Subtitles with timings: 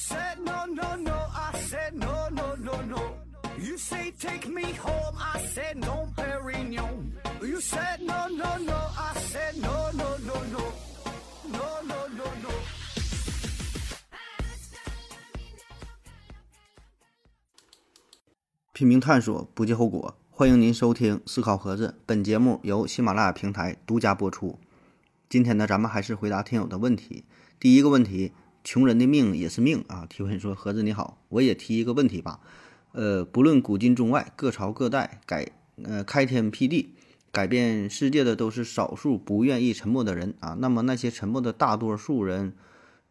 [0.00, 1.12] said no, no, no.
[1.12, 3.02] I said no, no, no, no.
[3.58, 5.14] You say take me home.
[5.18, 7.12] I said no, Perignon.
[7.42, 8.78] You said no, no, no.
[8.96, 10.72] I said no, no, no, no.
[11.52, 12.50] No, no, no, no.
[18.72, 20.16] 拼命探索，不计后果。
[20.30, 24.58] 欢迎您收听《思考盒子》，本节目由喜马拉雅平台独家播出。
[25.28, 27.26] 今天呢，咱们还是回答听友的问题。
[27.58, 28.32] 第一个问题，
[28.64, 30.06] 穷人的命也是命啊。
[30.08, 32.40] 提问说：盒子你好，我也提一个问题吧。
[32.92, 35.50] 呃，不论古今中外，各朝各代改
[35.82, 36.94] 呃开天辟地，
[37.30, 40.56] 改变世界的都是少数不愿意沉默的人啊。
[40.58, 42.54] 那么那些沉默的大多数人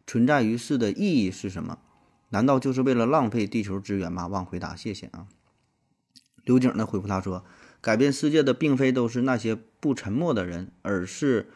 [0.06, 1.78] 存在于世的意义是什么？
[2.30, 4.26] 难道就是为了浪费地球资源吗？
[4.28, 5.26] 望回答，谢谢啊。
[6.44, 7.44] 刘景呢回复他说
[7.82, 11.50] ：“改变世界的并非都是那些不沉默的人，而是，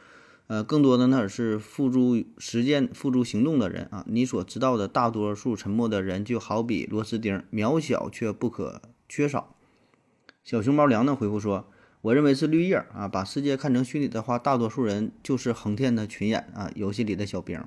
[0.46, 4.04] 呃，更多的呢是付诸实践、付诸行动的人啊。
[4.06, 9.56] 你所知道的大多数沉默的人，就好比螺丝钉，渺小却不可缺少。”
[10.44, 11.66] 小熊猫粮呢回复说
[12.02, 13.08] ：“我认为是绿叶啊。
[13.08, 17.58] 把世界看成虚拟的话，大多数人就是横天的群演啊，游戏里的小兵。”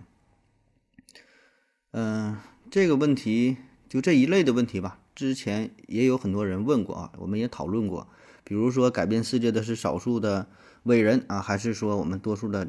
[1.91, 2.37] 嗯，
[2.69, 3.57] 这个问题
[3.89, 4.99] 就这一类的问题吧。
[5.15, 8.07] 之前也有很多人问过啊，我们也讨论过，
[8.47, 10.47] 比如说改变世界的是少数的
[10.83, 12.65] 伟人啊，还是说我们多数的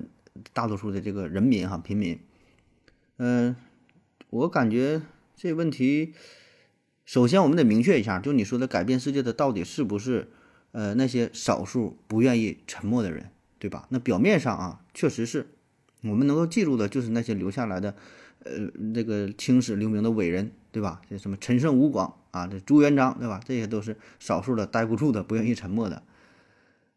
[0.52, 2.18] 大多数的这个人民哈平民？
[3.18, 3.54] 嗯，
[4.28, 5.02] 我感觉
[5.36, 6.14] 这问题，
[7.04, 10.32] 首先我们得明确一下，就你说的改变世界的到底是不是
[10.72, 13.86] 呃那些少数不愿意沉默的人，对吧？
[13.90, 15.46] 那表面上啊，确实是
[16.02, 17.94] 我们能够记住的就是那些留下来的
[18.42, 21.00] 呃那个青史留名的伟人，对吧？
[21.08, 22.16] 这什么陈胜吴广。
[22.30, 23.40] 啊，这朱元璋对吧？
[23.44, 26.02] 这些都是少数的待不住的、不愿意沉默的，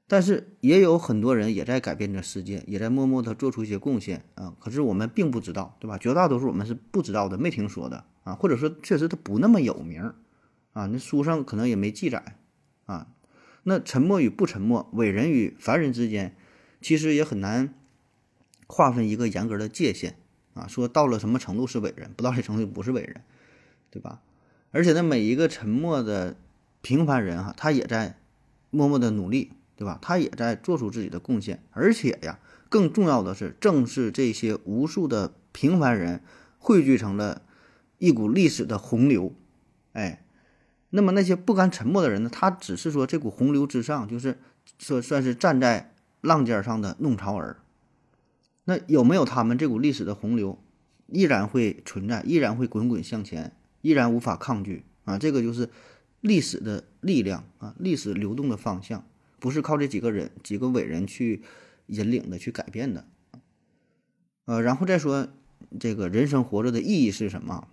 [0.07, 4.53] 但是也有很多人也在改变着世界，也在默默的做出一些贡献啊。
[4.59, 5.97] 可是我们并不知道，对吧？
[5.97, 10.13] 绝大多数我们是不知道的，没听说的啊，或者说确实他不那么有名
[10.73, 12.37] 啊，那书上可能也没记载
[12.85, 13.07] 啊。
[13.63, 16.35] 那沉默与不沉默，伟人与凡人之间，
[16.81, 17.73] 其实也很难
[18.67, 20.17] 划分一个严格的界限
[20.55, 20.67] 啊。
[20.67, 23.21] 说到了什么程度是伟人，不到这程度不是伟人，
[23.91, 24.21] 对吧？
[24.71, 26.35] 而且呢，每一个沉默的
[26.81, 28.17] 平凡人哈，他也在
[28.69, 29.99] 默默的努力，对吧？
[30.01, 31.61] 他也在做出自己的贡献。
[31.71, 32.39] 而且呀，
[32.69, 36.21] 更重要的是，正是这些无数的平凡人
[36.57, 37.41] 汇聚成了
[37.97, 39.33] 一股历史的洪流。
[39.91, 40.23] 哎，
[40.91, 42.29] 那么那些不甘沉默的人呢？
[42.31, 44.39] 他只是说这股洪流之上，就是
[44.79, 47.57] 说算是站在浪尖上的弄潮儿。
[48.63, 50.57] 那有没有他们，这股历史的洪流
[51.07, 53.53] 依然会存在，依然会滚滚向前。
[53.81, 55.17] 依然无法抗拒啊！
[55.17, 55.69] 这个就是
[56.21, 59.03] 历史的力量啊，历史流动的方向，
[59.39, 61.41] 不是靠这几个人、几个伟人去
[61.87, 63.05] 引领的、去改变的。
[64.45, 65.27] 呃，然后再说
[65.79, 67.67] 这个人生活着的意义是什么？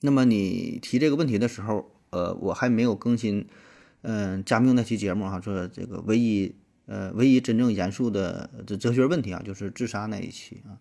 [0.00, 3.46] 那么你提这个问题的时候，呃，我还没有更新，
[4.02, 6.54] 嗯，加缪那期节目哈，说这个唯一
[6.86, 10.78] 呃唯一真正严肃的哲学问题啊，就是自杀那一期啊。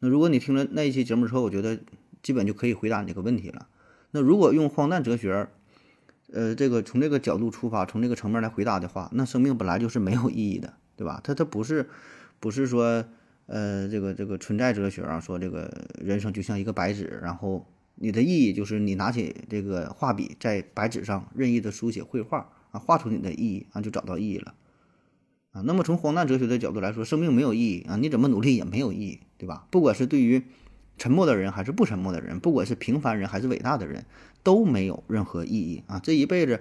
[0.00, 1.78] 那如果你听了那一期节目之后，我觉得。
[2.22, 3.68] 基本就可以回答你这个问题了。
[4.10, 5.48] 那如果用荒诞哲学，
[6.32, 11.20] 呃，这个从这个角度出发，从这个层面来回答的话，那生命本来就是没有意义的，对吧？
[11.24, 11.88] 它它不是，
[12.38, 13.04] 不是说，
[13.46, 24.54] 呃，这个这个存在哲学啊，说这个人生就像一个白纸，然后你的意义就是你拿起这个画笔在白纸上任意的书写绘画啊，画出你的意义啊，就找到意义了
[25.52, 25.62] 啊。
[25.64, 29.66] 那么从荒诞哲学的角度来说，生命没有意义啊，你怎么努力也没有意义，对吧？
[29.70, 30.42] 不管是对于
[30.98, 34.04] 沉默的人还是不沉默的人，不管是平凡人还是伟大的人，
[34.42, 35.98] 都没有任何意义啊！
[36.02, 36.60] 这一辈子，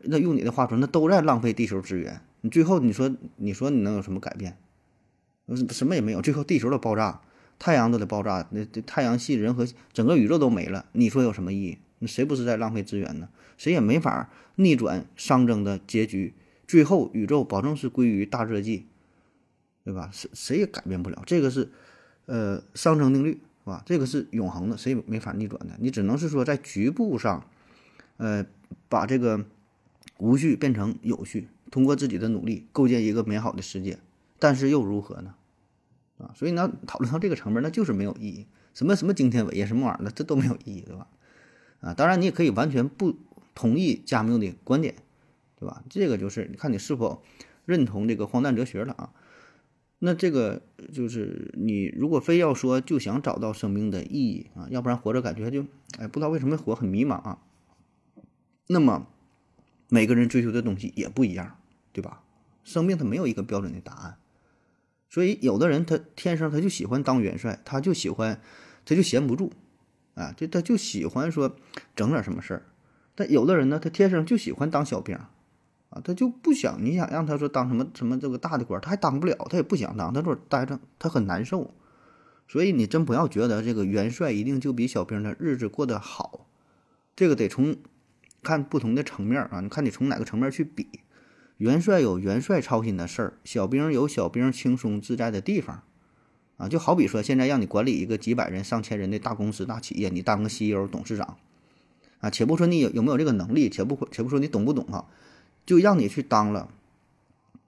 [0.00, 2.20] 那用你的话说，那都在浪费地球资源。
[2.42, 4.58] 你最后你说，你说你能有什么改变？
[5.70, 6.20] 什么也没有。
[6.20, 7.20] 最后地球都爆炸，
[7.58, 10.86] 太阳都得爆炸，那这太阳系、人和整个宇宙都没了。
[10.92, 11.78] 你说有什么意义？
[12.00, 13.28] 那谁不是在浪费资源呢？
[13.56, 16.34] 谁也没法逆转熵增的结局。
[16.66, 18.86] 最后宇宙保证是归于大热季，
[19.84, 20.10] 对吧？
[20.12, 21.22] 谁谁也改变不了。
[21.24, 21.70] 这个是，
[22.26, 23.40] 呃，熵增定律。
[23.66, 23.82] 是吧？
[23.84, 25.74] 这个是永恒的，谁也没法逆转的。
[25.80, 27.44] 你只能是说在局部上，
[28.16, 28.46] 呃，
[28.88, 29.44] 把这个
[30.18, 33.98] 无序变成有序，通过自己的努力构建一个美好的世界。
[34.38, 35.34] 但是又如何呢？
[36.18, 38.46] 啊，所以呢，讨论到这个层面，那就是没有意义。
[38.72, 41.08] 什么什么惊天伟业什么玩意儿的，这都没有意义，对吧？
[41.80, 43.16] 啊，当然你也可以完全不
[43.52, 44.94] 同意加缪的观点，
[45.58, 45.82] 对吧？
[45.90, 47.20] 这个就是你看你是否
[47.64, 49.10] 认同这个荒诞哲学了啊？
[49.98, 50.62] 那这个
[50.92, 55.64] 就是你如果非要说就想找到生命的意义啊，要不然活着感觉就
[55.98, 57.38] 哎不知道为什么活很迷茫啊。
[58.66, 59.06] 那么
[59.88, 61.56] 每个人追求的东西也不一样，
[61.92, 62.22] 对吧？
[62.64, 64.18] 生命它没有一个标准的答案，
[65.08, 68.40] 所以有的人他天生他就喜欢当元帅，他就喜欢
[68.84, 69.52] 他就闲不住
[70.14, 71.56] 啊，就他就喜欢说
[71.94, 72.66] 整点什么事儿。
[73.14, 75.16] 但有的人呢，他天生就喜欢当小兵，
[75.90, 81.72] 啊，他就不想你想让他说当什么什么这个大的官，他还当不了，他也不想当，他说待着他很难受。
[82.48, 86.46] 所以你真不要觉得这个元帅一定就比小兵的日子过得好，
[87.16, 87.76] 这个得从
[88.42, 90.88] 看不同的层面啊，你看你从哪个层面去比。
[91.56, 95.82] 元帅有元帅操心的事儿，小兵有小兵轻松自在的地方，
[96.58, 101.38] 啊，就好比说现在让你管理一个几百人、上千人的大公司、大企业，你当个 CEO、董事长，
[102.18, 105.08] 啊，且不说你有有没有这个能力，且不且不说你懂不懂哈，
[105.66, 106.70] 就让你去当了，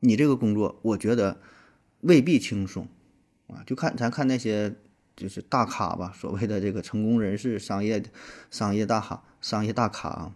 [0.00, 1.38] 你这个工作，我觉得
[2.00, 2.88] 未必轻松，
[3.48, 4.74] 啊，就看咱看那些
[5.14, 8.02] 就是大咖吧， 所谓的这个成功人士、商业
[8.50, 10.34] 商业大咖、商业大咖啊，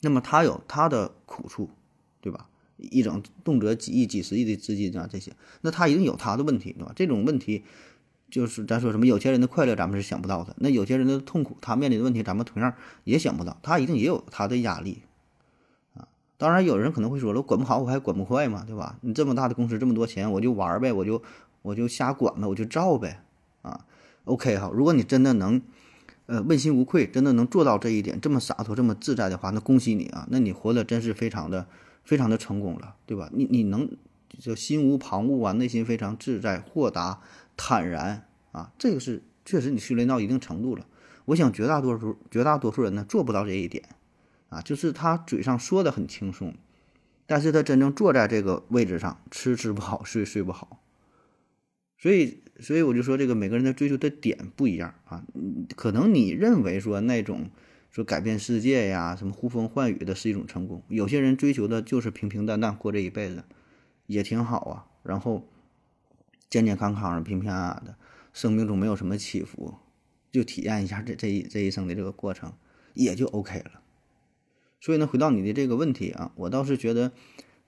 [0.00, 1.70] 那么他有他的苦处。
[2.22, 2.48] 对吧？
[2.76, 6.90] 一整动辄几亿、几十亿的资金啊，这些，那他一定有他的问题，对吧？
[6.96, 7.62] 这种问题
[8.28, 12.74] 就是咱说什么有钱人的快乐，咱们是想不到的；那有钱人的痛苦，他面临的问题，咱们同样
[13.04, 13.60] 也想不到。
[13.62, 15.02] 他一定也有他的压力。
[16.38, 18.98] 当然，有人可能会说了，我管不好，我还管不快嘛，对吧？
[19.02, 21.22] 你这么大的公司，这么多钱，我就玩呗，我就
[21.62, 23.22] 我就瞎管呗，我就造呗
[23.62, 23.84] 啊。
[24.24, 25.60] OK 哈，如果你真的能
[26.26, 30.26] 呃问心无愧，真的能做到这一点，这么洒脱，这么自在的话，那恭喜你啊！
[30.30, 31.66] 那你活得真是非常的。
[32.06, 33.28] 非常的成功了，对吧？
[33.32, 33.90] 你你能
[34.38, 37.18] 就心无旁骛啊，内心非常自在、豁达、
[37.56, 40.86] 坦然啊，这个是确实你训练到一定程度了。
[41.24, 43.82] 我想绝大多数绝大多数人呢做不到这一点
[44.48, 46.54] 啊，就是他嘴上说的很轻松，
[47.26, 50.82] 但是他真正坐在这个位置上，吃吃不好，睡睡不好。
[51.98, 55.24] 所以所以我就说，这个每个人的追求的点不一样啊，
[55.76, 57.50] 可能你认为说那种。
[57.88, 60.82] 说改变世界呀，什么呼风唤雨的是一种成功。
[60.88, 63.42] 有些人追求的就是平平淡淡过这一辈子，
[64.06, 64.84] 也挺好啊。
[65.02, 65.48] 然后
[66.50, 67.96] 健健康康的、平平安安的，
[68.34, 69.76] 生命中没有什么起伏，
[70.30, 72.52] 就体验一下这这一这一生的这个过程，
[72.92, 73.80] 也就 OK 了。
[74.86, 77.10] 所以呢，回到你的这个问题啊，我倒是觉得。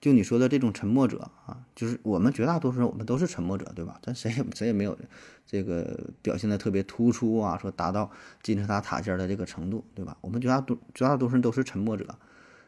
[0.01, 3.99] 就你说的这种沉默者啊，就是我们绝大多数人，我们都是沉默者，对吧？
[4.01, 4.97] 咱谁也谁也没有
[5.45, 8.09] 这个表现的特别突出啊，说达到
[8.41, 10.17] 金字塔塔尖的这个程度，对吧？
[10.21, 12.15] 我们绝大多绝大多数人都是沉默者。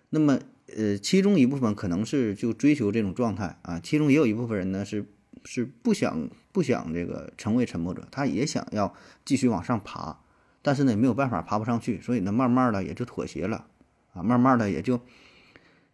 [0.09, 0.41] 那么，
[0.77, 5.07] 呃，其中一部分可能是就追求这种状态啊，其中也有一部分人呢是
[5.45, 8.93] 是不想不想这个成为沉默者，他也想要
[9.25, 10.19] 继续往上爬，
[10.63, 13.67] 但是呢没有办法爬不上去，所以呢慢慢的也就妥协了
[14.13, 15.01] 啊，慢慢的也就。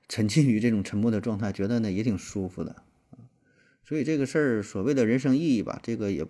[0.08, 2.76] 沉浸于这种沉默的状态，觉得呢也挺舒服的
[3.82, 6.24] 所以这个事儿所谓的人生意义吧，这个也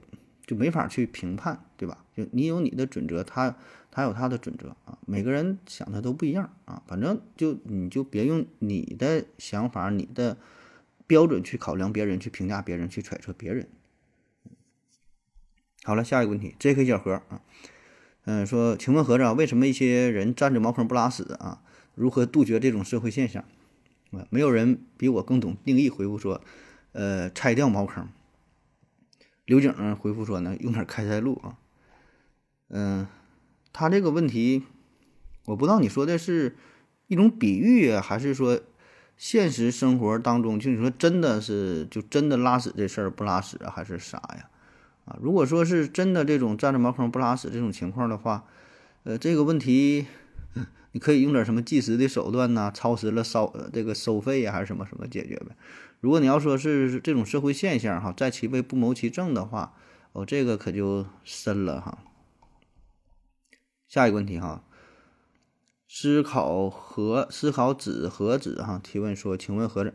[0.47, 2.03] 就没法去评判，对吧？
[2.17, 3.55] 就你有你的准则，他
[3.91, 10.39] 他有他的准则啊，每个人想的都不一样啊，反正就你就别用你的想法、你的
[11.07, 13.69] 标准去考量别人，去评价别人，去揣测别人。
[15.85, 16.87] 好了，下一个问题，J.K.
[16.87, 17.43] 小何啊，
[18.25, 21.63] 嗯，说，请问和尚，为什么一些人占着茅坑不拉屎啊？
[21.97, 23.43] 如何杜绝这种社会现象？
[24.13, 25.91] 啊，没有人比我更懂定义。
[25.91, 26.41] 回复说，
[26.93, 28.07] 呃，拆掉茅坑。
[29.47, 31.59] 刘景回复说呢，用点开塞露啊。
[32.69, 33.07] 嗯，
[33.73, 34.63] 他这个问题，
[35.47, 36.55] 我不知道你说的是
[37.09, 38.61] 一种比喻啊，还是说
[39.17, 44.51] 现实生活当中，就你说真的是就真的拉屎这事儿不拉屎啊，还是啥呀？
[45.07, 48.45] 啊，如果说是真的这种占着茅坑不拉屎这种情况的话，
[49.05, 50.07] 呃，这个问题。
[50.97, 52.73] 你可以用点什么计时的手段呢？
[52.75, 55.55] 超时了收这个收费呀，还是什么什么解决呗？
[56.01, 59.75] 如果你要说是这种社会现象哈，在其位不谋其政的话，
[60.15, 61.99] 哦，这个可就深了哈。
[63.87, 64.65] 下一个问题哈，
[65.87, 69.93] 思考和思考子和子哈提问说，请问和尚，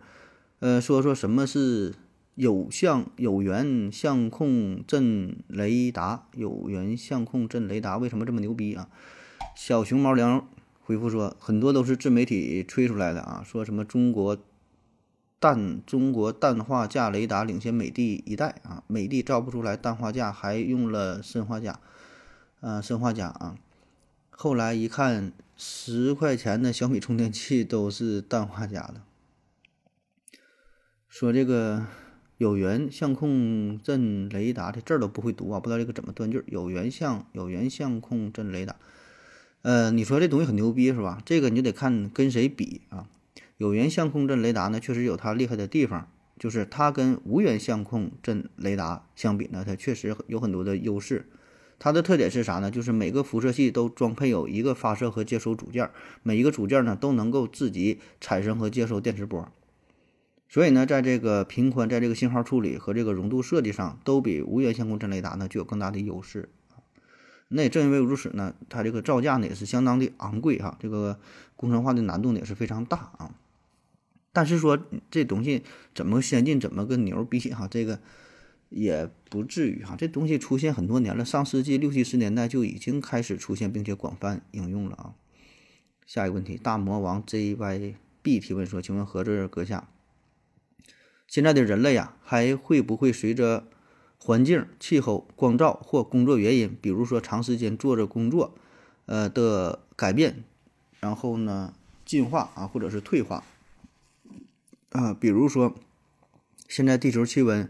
[0.60, 1.96] 呃，说说什么是
[2.36, 6.28] 有相有源相控阵雷达？
[6.36, 8.88] 有源相控阵雷达为什么这么牛逼啊？
[9.56, 10.48] 小熊猫粮。
[10.84, 14.38] 回复说，很多都是自媒体吹出来的啊，说什么中国
[15.40, 21.80] 氮中国氮化镓雷达领先美的一代啊，美的造不出来氮化镓，还用了砷化镓，
[22.60, 23.56] 啊，砷化镓啊。
[24.30, 29.02] 后来一看，十块钱的小米充电器都是氮化镓的。
[31.08, 31.86] 说这个
[32.38, 36.44] 有源相控阵雷达这字儿都不会读啊，不知道这个怎么断句。
[36.48, 38.76] 有源相有源相控阵雷达。
[39.64, 41.22] 呃，你说这东西很牛逼是吧？
[41.24, 43.08] 这个你就得看跟谁比啊。
[43.58, 46.08] 有源相控阵雷达呢，确实有它厉害的地方，
[46.40, 51.30] 就是它跟无源相控阵雷达相比呢，它确实有很多的优势。
[51.78, 52.72] 它的特点是啥呢？
[52.72, 55.90] 就是每个辐射器都装配有一个发射和接收组件，
[56.24, 59.48] 每一个组件呢都能够自己产生和接收电磁波。
[60.50, 66.50] 所以呢，在这个频宽、在这个信号处理和这个容度设计上，都比无源相控阵雷达呢具有更大的优势。
[67.54, 71.20] 那也正因为如此呢，它这个造价呢也是相当的昂贵哈，这个
[71.56, 73.36] 工程化的难度呢也是非常大啊。
[74.34, 74.80] 但是说
[75.10, 78.00] 这东西怎么先进，怎么跟牛比哈，这个
[78.70, 79.96] 也不至于哈。
[79.98, 85.14] 这东西出现很多年了，上世纪六七十年代就已经开始出现并且广泛应用了啊。
[86.06, 89.90] 下一个问题，大魔王 JYB 提问说：“请问何志阁下，
[91.28, 93.68] 现在的人类啊，还会不会随着
[94.24, 98.54] 环境、气候、光照或工作原因，比如说长时间坐着工作，
[99.08, 100.44] 呃的改变，
[101.00, 101.74] 然后呢
[102.06, 103.44] 进化啊，或者是退化？
[104.92, 105.74] 啊，比如说
[106.68, 107.68] 现在地球气温、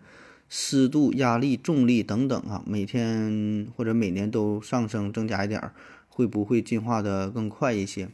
[0.49, 5.73] 湿度、压力、重力等等啊，每天或者每年都上升增加一点儿，
[6.09, 8.09] 会不会进化的更快一些？”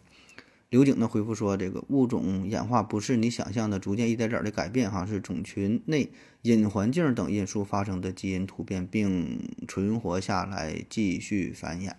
[0.70, 11.94] 刘景的回复说：“这个物种演化不是你想象的逐渐一点点的改变，哈，是种群内隐环境等因素发生的基因突变，并存活下来继续繁衍。”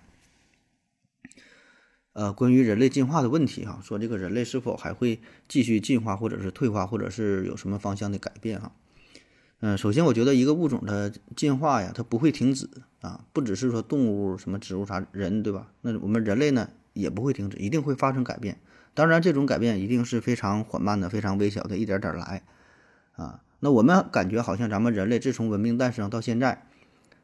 [2.12, 8.72] 呃，关于人类进化的问题，哈，说这个人类是否还会继续进化，或者是退化，或者是有什么方向的改变，哈？
[9.60, 12.68] 嗯，首先我觉得一个物种的进化呀，它不会停止
[13.00, 15.72] 啊，不只是说动物、什么植物、啥人，对吧？
[15.80, 16.68] 那我们人类呢？
[16.98, 18.58] 也不会停止，一定会发生改变。
[18.94, 22.42] 当然，这种改变一定是非常缓慢的、非常微小的，一点点来
[23.12, 23.42] 啊。
[23.60, 26.66] 那我们感觉好像咱们人类自从文明诞生到现在，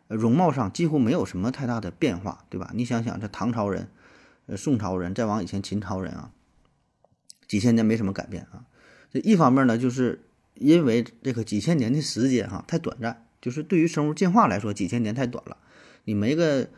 [0.07, 2.71] 容貌上几乎没有什么太大的变化，对吧？
[2.75, 3.89] 你想想，这唐朝人、
[4.47, 6.31] 呃宋朝人，再往以前秦朝人啊，
[7.49, 8.67] 几千年没什么改变啊。
[9.13, 10.21] 这一方面呢，就是
[10.55, 15.57] 因为这个几千年的时间哈太短暂，就是对于生物进化来说，几千年太短了，
[16.05, 16.69] 你没个。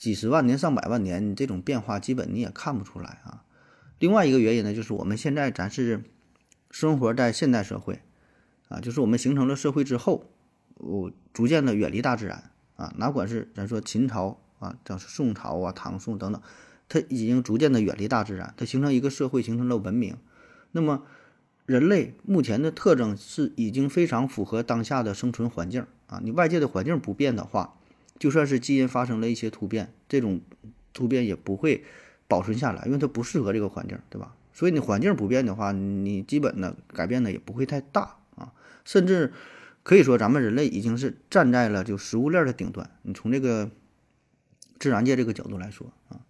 [0.00, 3.44] 几十万年、上百万年，你这种变化基本你也看不出来啊。
[3.98, 6.02] 另外一个原因呢，就是我们现在咱是
[6.70, 8.00] 生活在现代社会
[8.70, 10.24] 啊，就是我们形成了社会之后，
[10.78, 12.94] 我逐渐的远离大自然啊。
[12.96, 16.40] 哪管是咱说秦朝啊，叫宋朝啊、唐宋等等，
[16.88, 20.16] 它已经逐渐的远离大自然，它形成一个社会，形成了文明。
[20.72, 21.02] 那么
[21.66, 26.22] 人类目前的特征是已经非常符合当下的生存环境啊。
[26.24, 27.74] 你外界的环境不变的话。
[28.20, 30.42] 就算是基因发生了一些突变，这种
[30.92, 31.82] 突变也不会
[32.28, 34.36] 保存下来，因为它不适合这个环境，对吧？
[34.52, 38.52] 所以你环境不变的话，你基本的改变呢也不会太大啊。
[38.84, 39.32] 甚至
[39.82, 42.90] 可以说，咱们人类已经是站在了就食物链的顶端。
[43.02, 43.70] 你从这个
[44.78, 46.20] 自然界这个角度来说啊，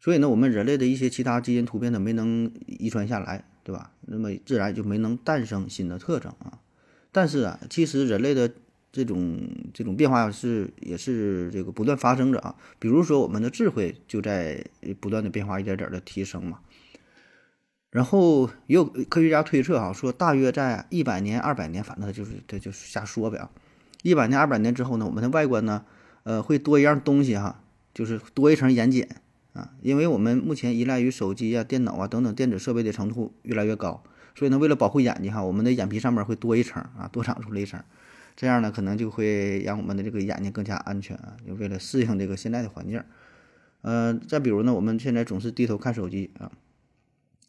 [0.00, 3.92] 所以呢，我们人类的一些其他基因突变呢没能遗传下来，对吧？
[4.00, 6.58] 那么自然就没能诞生新的特征啊。
[7.12, 8.52] 但是啊，其实人类的。
[8.94, 9.40] 这种
[9.74, 14.64] 这种变化是也是这个不断发生着啊，比如说我们的智慧就在
[15.00, 16.60] 不断的变化，一点点的提升嘛。
[17.90, 23.50] 然后也有科学家推测哈，说大约在一百年、二百年，反正就是这就是瞎说呗啊。
[24.04, 25.84] 一百年、二百年之后呢，我们的外观呢，
[26.22, 29.08] 呃，会多一样东西哈，就是多一层眼睑
[29.54, 34.04] 啊，因为我们目前依赖于手机啊、电脑啊等等电子设备的程度越来越高，
[34.36, 37.82] 所以呢，为了保护眼睛哈，我们的眼皮上面会多一层啊，多长出了一层。
[38.36, 43.02] 这样呢，可能就会让我们的这个眼睛更加安全啊，就为了适应这个现在的环境。
[43.82, 46.50] 呃，再比如呢，我们现在总是低头看手机啊，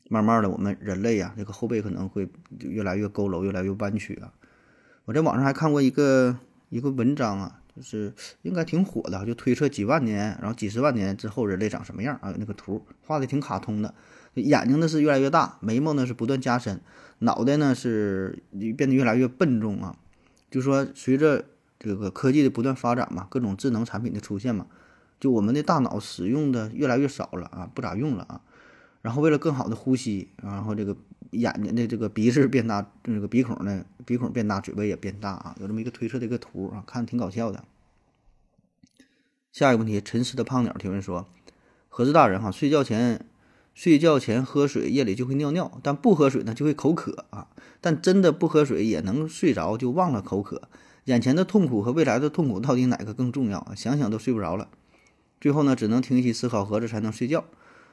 [0.10, 4.34] 慢慢的，我们人类呀，这个后背可能会越来越佝偻，越来越弯曲啊。
[5.06, 6.38] 我在网上还看过一个
[6.70, 8.14] 一个文章啊，就是
[8.44, 12.36] 应该挺火的，就推测几万年，然后几十万年之后人类长什么样啊？
[12.38, 13.96] 那个图画的挺卡通的，
[14.34, 16.82] 眼睛呢是越来越大，眉毛呢是不断加深，
[17.20, 18.44] 脑袋呢是
[18.78, 19.96] 变得越来越笨重啊。
[20.56, 21.44] 就说随着
[21.78, 24.68] 这个科技的不断发展嘛，各种智能产品的出现嘛，
[25.20, 28.40] 就我们的大脑使用的越来越少了啊，不咋用了啊。
[29.02, 30.96] 然后为了更好的呼吸，然后这个
[31.32, 37.66] 眼睛的这个鼻子变大，这个鼻孔呢鼻孔变大，嘴巴也变大啊，有这么一个推测的一个图啊，看挺搞笑的。
[39.52, 41.28] 下一个问题，沉思的胖鸟提问说：
[41.90, 43.26] 何子大人哈，睡觉前。
[43.76, 47.50] 睡觉前喝水，夜里就会尿尿；但不喝水呢，就会口渴啊。
[47.82, 50.70] 但真的不喝水也能睡着，就忘了口渴。
[51.04, 53.74] 眼前的痛苦和未来的痛苦，到底哪个更重要？
[53.76, 54.70] 想想都睡不着了。
[55.40, 57.44] 最后呢，只能停息思考，合着才能睡觉。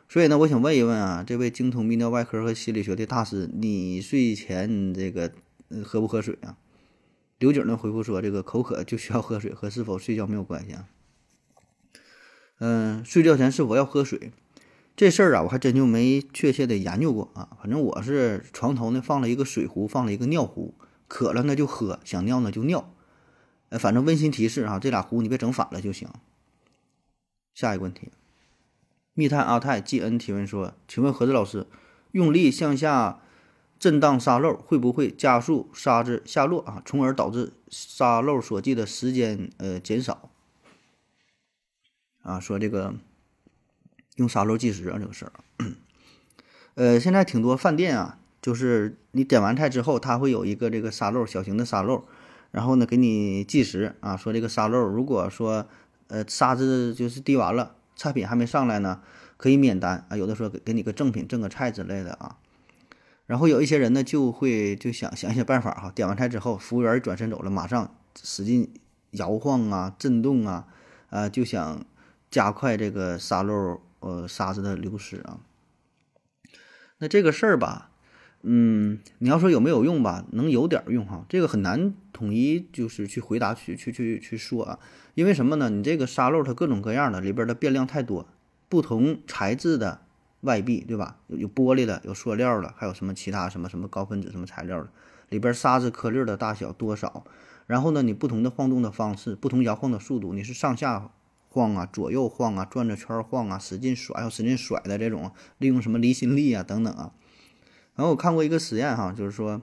[0.09, 5.33] 所以呢，我想问一问啊，这位精通泌尿外科和心理学的大师，你睡前这个
[5.85, 6.57] 喝不喝水啊？
[7.39, 10.87] 刘景呢回复说，这个口渴就需要喝水，和是否睡觉没有关系啊。
[12.61, 14.31] 嗯，睡觉前是否要喝水？
[14.95, 17.57] 这事儿啊，我还真就没确切的研究过啊。
[17.61, 20.75] 反正我是床头呢放了一个水壶，放了一个尿壶，
[21.09, 22.93] 渴了呢就喝，想尿呢就尿。
[23.71, 26.09] 呃，反正温馨提示啊，这俩壶你别整反了就行。
[27.55, 28.13] 下一个问题，
[29.15, 31.67] 密探阿泰 G N 提问说：“请问何子老师，
[32.13, 33.21] 用力向下
[33.79, 40.31] 震荡沙漏会不会加速沙子下落啊，从而导致沙漏所计的时间呃减少？”
[42.23, 42.95] 啊，说这个
[44.17, 45.33] 用沙漏计时啊这个事儿。
[46.75, 52.05] 呃，现在挺多饭店啊，就是你点完菜之后，它会有一个这个沙漏，小型的沙漏，
[52.51, 55.67] 然后呢给你计时啊，说这个沙漏如果说
[56.09, 59.03] 呃沙子就是滴完了，菜品还没上来呢，
[59.37, 62.39] 可以免单啊，有的说给给你个赠品，赠个菜之类的啊。
[63.27, 68.73] 然后有一些人呢就会就想想一些办法哈，点完菜之后，服务员转身走了，马上使劲
[69.13, 70.67] 摇晃啊，震动啊，
[71.11, 71.85] 啊就想
[72.31, 75.41] 加快这个沙漏呃沙子的流失啊。
[76.99, 77.91] 那这个事儿吧，
[78.43, 81.25] 嗯，你要说有没有用吧，能有点用哈。
[81.29, 84.79] 这个很难统一就是去回答去去去去说啊，
[85.15, 85.69] 因为什么呢？
[85.71, 88.29] 你这个沙漏它各种各样的，里边的变量太多，
[88.69, 90.03] 不同材质的
[90.43, 91.19] 外壁，对吧？
[91.27, 94.89] 有有玻璃的，有塑料的，还有什么其他什么什么高分子什么材料的，
[95.29, 97.25] 里边沙子颗粒的大小多少，
[97.67, 101.11] 然后呢，你不同的晃动的方式，不同摇晃的速度，你是上下。
[101.53, 107.13] 晃啊，左右晃啊，转着圈晃啊，使劲甩，要使劲甩的这种，利用什么离心力啊等等啊。
[107.95, 109.61] 然后我看过一个实验哈，就是说，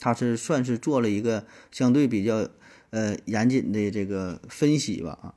[0.00, 2.48] 他是算是做了一个相对比较
[2.90, 5.34] 呃严谨的这个分析吧啊。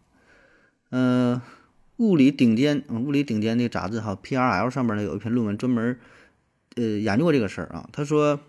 [0.89, 1.39] 嗯，
[1.98, 6.00] 物理顶尖，物理顶尖的杂志哈，PRL 上面呢有一篇论文专门
[6.75, 7.88] 呃研究过这个事儿啊。
[7.94, 8.39] 他说，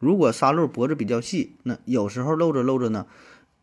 [0.00, 3.06] 如果沙漏脖子比较细，那有时候漏着漏着呢。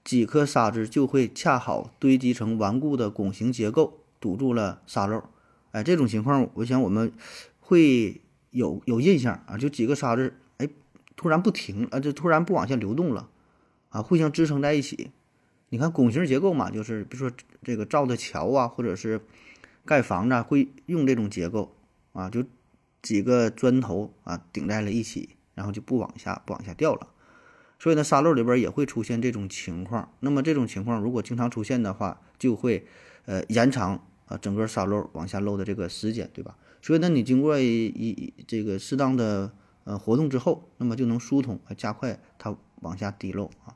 [0.04, 5.24] 几颗沙子就会恰好堆积成顽固的拱形结构，堵住了沙漏。
[5.72, 7.12] 哎，这种情况，我想我们
[7.60, 10.70] 会有有印象啊，就几个沙子，哎，
[11.16, 13.30] 突然不停啊，就突然不往下流动了，
[13.90, 15.12] 啊，互相支撑在一起。
[15.70, 19.22] 你看拱形结构嘛，就是比如说这个造的桥啊，或者是
[19.86, 21.76] 盖房子会用这种结构
[22.12, 22.44] 啊，就
[23.02, 27.08] 几个砖头啊顶在了一起，然后就不往下不往下掉了。
[27.84, 30.10] 所以呢，沙漏里边也会出现这种情况。
[30.22, 32.88] 那么这种情况如果经常出现的话，就会
[33.26, 36.56] 呃延长啊整个沙漏往下漏的这个时间，对吧？
[36.82, 39.52] 所以呢，你经过一一这个适当的
[39.84, 43.76] 呃活动之后，那么就能疏通，加快它往下滴漏啊。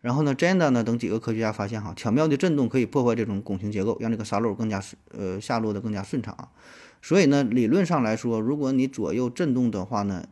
[0.00, 6.48] 然后呢，Janda 呢等几个科学家发现哈，巧妙的震动可以破坏这种拱形结构，让这个沙漏更加呃下落的更加顺畅啊。
[7.02, 10.26] 所以呢，理论上来说，如果你左右震动的话呢。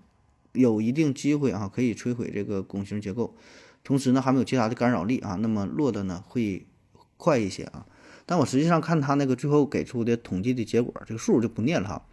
[0.52, 3.34] 有一定机会啊，可以摧毁这个拱形结构，
[3.82, 6.66] 同时呢还没有其他的干扰力啊，那么落的呢会
[7.16, 7.86] 快一些啊。
[8.26, 12.06] 但我实际上看他那个最后给出的统计的结果，这个数就不念了哈，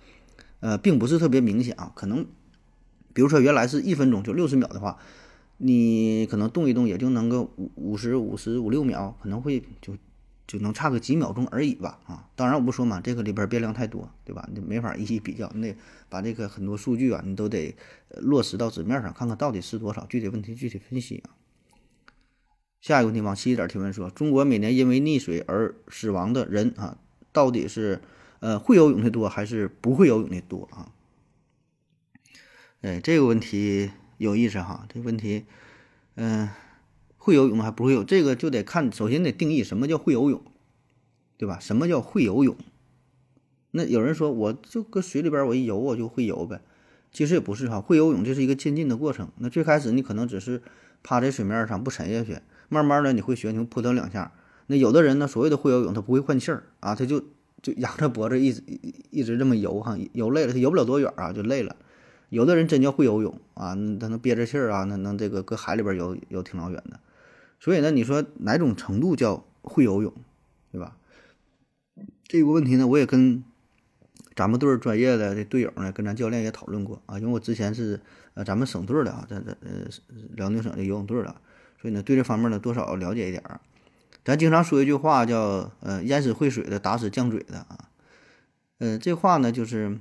[0.59, 1.91] 呃，并不是特别明显啊。
[1.95, 2.25] 可能
[3.13, 4.97] 比如说原来是一分钟就六十秒的话，
[5.57, 9.95] 你可能动一动也就能个五五十五十五六秒，可能会就。
[10.49, 14.49] 就能差个几秒钟而已吧，啊，当然我不说嘛，这个里边变量太多，对吧？
[14.51, 15.75] 你没法一一比较，你得
[16.09, 17.75] 把这个很多数据啊，你都得
[18.17, 21.37] 落实到纸面上，看看到底是多少，具体问题具体分析啊。
[22.81, 26.97] 下一个问题往细一点提问说，中国每年因为溺水而死亡的人啊，
[27.31, 28.01] 到底是
[28.39, 30.91] 呃会游泳的多还是不会游泳的多啊？
[32.81, 35.45] 哎，这个问题有意思哈，这个问题，
[36.15, 36.49] 嗯。
[37.19, 40.41] 会游泳还不会游，这个就得看，首先得定义什么叫会游泳，
[41.37, 41.59] 对吧？
[41.59, 42.55] 什么叫会游泳？
[43.71, 46.61] 那有人说，我就搁水里边我一游我就会游呗，
[47.11, 47.79] 其实也不是哈。
[47.79, 49.29] 会游泳这是一个渐进的过程。
[49.37, 50.63] 那最开始你可能只是
[51.03, 54.31] 趴在水面上不沉下去，慢慢的你会学，你扑腾两下。
[54.67, 57.19] 那有的人呢，所谓的会游泳，他不会换气儿啊，他就
[57.61, 58.63] 就仰着脖子一直
[59.11, 61.75] 一直这么游哈，游累了他游不了多远啊，就累了。
[62.29, 66.99] 有的人真叫会游泳啊，他能憋着气儿啊，那能这个搁海里边游游挺老远的。
[67.59, 70.13] 所以呢，你说哪种程度叫会游泳，
[70.71, 70.95] 对吧？
[72.23, 73.43] 这个问题呢，我也跟
[74.35, 77.19] 咱们队专业的这队友呢，跟咱教练也讨论过啊。
[77.19, 77.99] 因为我之前是
[78.35, 79.85] 呃咱们省队的啊，在在呃
[80.35, 81.35] 辽宁省的游泳队的，
[81.81, 83.59] 所以呢，对这方面呢多少了解一点儿。
[84.23, 87.89] 咱经常说一句话叫“呃淹死会水的，打死犟嘴的”啊。
[88.77, 89.99] 呃，这话呢，就是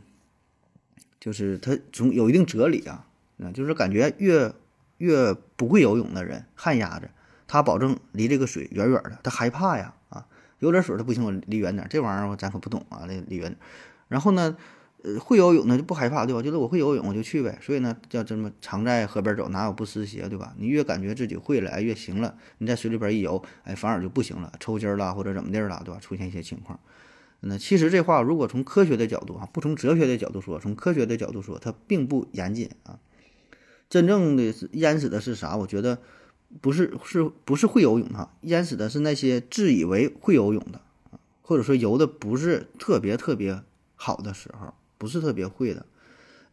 [1.19, 3.07] 就是他总有一定哲理啊，
[3.43, 4.55] 啊，就是感觉越
[4.99, 7.09] 越不会游泳的人，旱鸭子。
[7.49, 10.27] 他保证离这个水远远的，他害怕呀，啊，
[10.61, 13.57] 有点水他不行，我离远点，这玩意儿咱可不懂啊，离离远点。
[14.09, 14.57] 然后呢，
[15.03, 16.43] 呃，会游泳呢就不害怕，对吧？
[16.43, 17.59] 觉得我会游泳，我就去呗。
[17.63, 20.55] 所以呢，叫这么常在河边走，哪有不湿鞋，对吧？
[20.59, 25.99] 你越感觉自己会了，哎，越行了，你在水里边一游，哎，反而就不行了，抽筋了或者怎么地了，对吧？
[26.01, 26.79] 出现一些情况。
[27.41, 32.99] 那其实这话如果从科学的角度啊，不从哲学的角度说，从科学的角度说，它并不严谨啊。
[33.89, 35.57] 真正的是淹死的是啥？
[35.57, 35.99] 我觉得。
[36.61, 38.33] 不是，是不是会游泳哈？
[38.43, 40.81] 淹死的是那些自以为会游泳的，
[41.43, 43.63] 或者说游的不是特别特别
[43.97, 45.87] 好的时候，不是特别会的。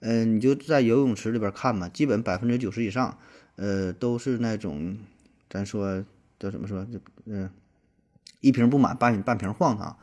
[0.01, 3.17] 嗯，你就在游泳池里边看嘛，基本百分之九十以上，
[3.55, 4.97] 呃，都是那种，
[5.49, 6.03] 咱说
[6.37, 7.49] 叫怎么说，就嗯，
[8.41, 9.97] 一瓶不满半半瓶晃荡。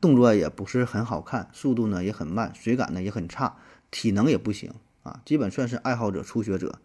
[0.00, 3.56] 动作也不是很好看，速度呢也很慢，水感呢也很差，
[3.90, 6.78] 体能也不行啊，基本算是爱好者、初学者。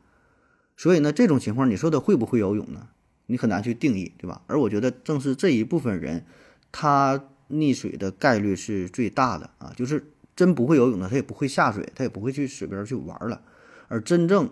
[0.80, 2.88] 所以呢，这种情况你说他会不会游泳呢？
[3.26, 4.42] 你很难去定义，对吧？
[4.48, 6.24] 而我觉得正是这一部分人，
[6.72, 13.42] 他溺水的概率是最大的啊，就是真不会游泳的，他也不会下水，他也不会去水边去玩了。
[13.89, 14.50] 而真正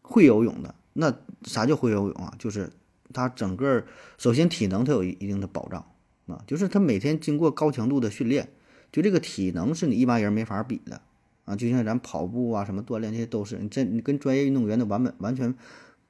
[0.00, 2.34] 会游泳的，那啥叫会游泳啊？
[2.40, 2.68] 就是
[3.12, 3.84] 他整个
[4.18, 5.86] 首先体能他有一定的保障
[6.26, 8.48] 啊，就是他每天经过高强度的训练，
[8.90, 11.00] 就这个体能是你一般人没法比的
[11.44, 11.56] 啊。
[11.56, 15.54] 就像咱跑步啊什么锻炼这些都是，你这你跟专业运动员的完本完全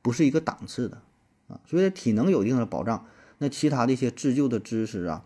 [0.01, 1.03] 不是一个档次的。
[1.49, 3.05] 啊，所以体能有一定的保障，
[3.39, 5.25] 那其他的一些自救的知识啊，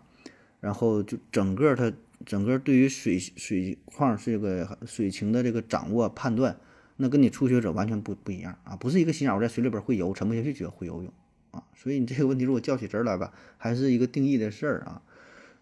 [0.59, 1.93] 然后就整个它
[2.25, 6.57] 整个对于水水况这个水情的这个掌握判断，
[6.97, 11.13] 那跟你初学者完全不不一样啊，不是一个新手在水里边会游沉不下去就会游泳
[11.51, 15.01] 啊，所以你这个问题如果较起真来吧，还是一个定义的事儿啊，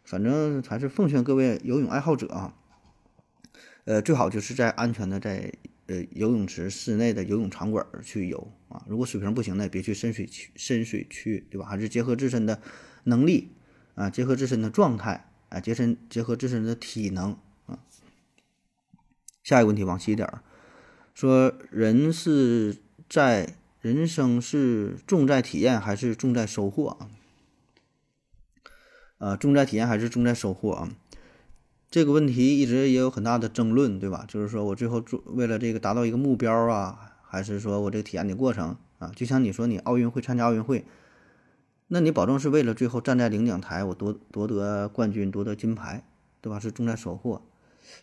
[0.04, 2.56] 反正还是奉劝各位游泳爱好者啊，
[3.86, 5.52] 呃，最好就是在安全的在。
[5.88, 11.68] 呃，游泳池室内的游泳场馆去游啊，如果水平不行呢，别去深水区，深水区，对吧？
[11.68, 12.60] 还是结合自身的
[13.04, 13.52] 能力
[13.94, 17.78] 啊，结合自身的状态啊，结身结合自身的体能啊。
[19.44, 20.28] 下一个问题往细一点，
[21.14, 27.10] 说人是在人生是重在体验还是重在收获啊？
[29.20, 30.90] 啊，重在体验还是重在收获啊？
[31.90, 34.26] 这个问题一直也有很大的争论，对吧？
[34.28, 39.12] 就是说我最后做为了这个达到一个目标啊，还是说我这个体验的过程啊？
[39.16, 40.84] 就像你说你奥运会参加奥运会，
[41.88, 46.04] 那你保证是为了最后站在领奖台，我夺夺得冠军，夺得金牌，
[46.42, 46.60] 对吧？
[46.60, 47.42] 是重在收获。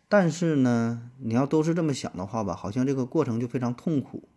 [0.08, 4.28] 但是呢，你要都是这么想的话吧，好像这个过程就非常痛苦，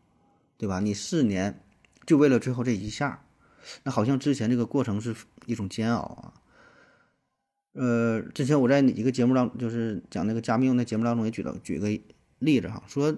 [0.57, 0.79] 对吧？
[0.79, 1.61] 你四年
[2.05, 3.23] 就为了最后这一下，
[3.83, 6.33] 那好像之前这个过程是一种煎熬啊。
[7.77, 11.87] 呃，之前我在一个节目当，就是讲那个加密用的节目当中也举了举个
[12.39, 13.11] 例子哈，说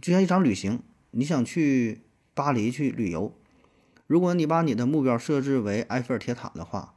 [0.00, 2.00] 就像一场旅行，你想去
[2.32, 3.34] 巴黎去旅游，
[4.06, 6.94] 如果你把你的目标设置为埃菲尔铁塔的话，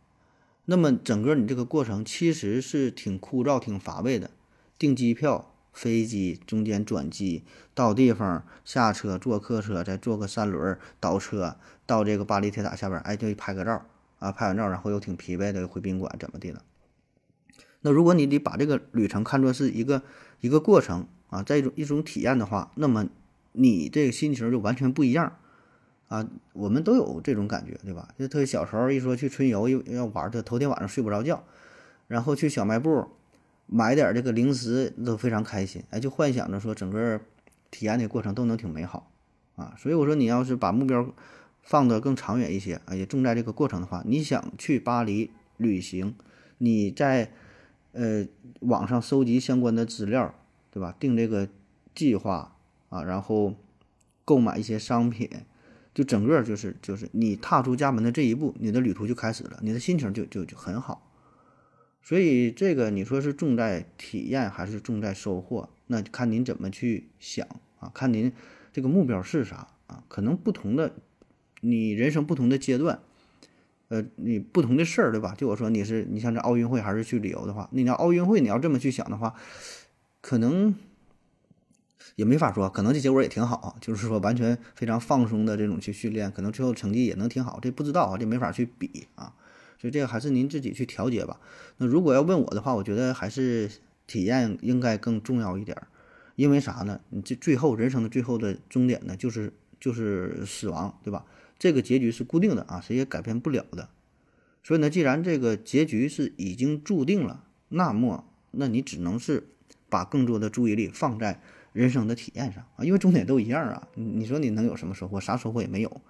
[0.63, 4.31] 那么整个你这个过程其实是挺枯燥、挺乏味的。
[4.79, 13.85] 订机票、飞机中间转机，到地方下车坐客车，再坐个三轮倒车到这个巴黎铁塔下边，哎，就拍个照
[14.19, 16.61] 啊，拍完照然后又挺疲惫的回宾馆怎么的了。
[17.85, 20.01] 那如果你得把这个旅程看作是一个
[20.41, 23.07] 一个过程啊，在一种一种体验的话，那么
[23.51, 25.37] 你这个心情就完全不一样
[26.07, 26.27] 啊。
[26.53, 28.09] 我们都有这种感觉，对吧？
[28.17, 31.43] 就特别小时候一说去春游要要玩的，头天晚上睡不着觉，
[32.07, 33.07] 然后去小卖部
[33.67, 37.21] 买点这个零食都非常开心，哎，就幻想着说整个
[37.69, 39.11] 体验的过程都能挺美好
[39.55, 39.75] 啊。
[39.77, 41.13] 所以我说你要是把目标
[41.61, 46.15] 放得更长远一些啊，也重在这个过程的话，你想去巴黎旅行，
[46.57, 47.31] 你在。
[47.95, 48.27] 呃，
[48.59, 50.35] 网上搜集相关的资料，
[50.69, 50.93] 对吧？
[50.99, 51.47] 定这个
[51.95, 52.57] 计划
[52.89, 53.55] 啊，然后
[54.25, 55.29] 购买一些商品，
[55.93, 61.09] 就整个就是就是你踏出家门的这一步，你的旅途就开始了，你的心情就就就很好。
[62.03, 67.47] 所以这个你说是重在体验还是重在收获，那看您怎么去想
[67.79, 68.33] 啊，看您
[68.73, 70.03] 这个目标是啥啊？
[70.09, 70.95] 可能不同的
[71.61, 72.99] 你人生不同的阶段。
[73.87, 75.35] 呃，你不同的事儿，对吧？
[75.37, 79.35] 就我说，你是你像这奥运会还是去旅游的话，你要奥运会，你要这么去想的话，
[80.21, 80.73] 可能
[82.15, 89.33] 也没法说，可能这结果也挺好，就是说完全非常放松的这种去训练，可能最后成绩也能挺好，这不知道啊，这没法去比啊，
[89.79, 91.39] 所以这个还是您自己去调节吧。
[91.77, 93.69] 那如果要问我的话，我觉得还是
[94.07, 95.87] 体验应该更重要一点儿，
[96.35, 96.99] 因为啥呢？
[97.09, 101.23] 你这最后人生的最后的终点呢，就是就是死亡，对吧？
[101.65, 103.89] 这个结局是固定的啊，谁也改变不了的。
[104.61, 109.47] 所以呢，既然这个结局是已经注定了，那么那你只能是
[109.89, 111.41] 把更多的注意力放在
[111.73, 113.87] 人生的体验上啊，因为终点都一样啊。
[113.95, 115.19] 你说你能有什么收获？
[115.19, 116.01] 啥收获也没有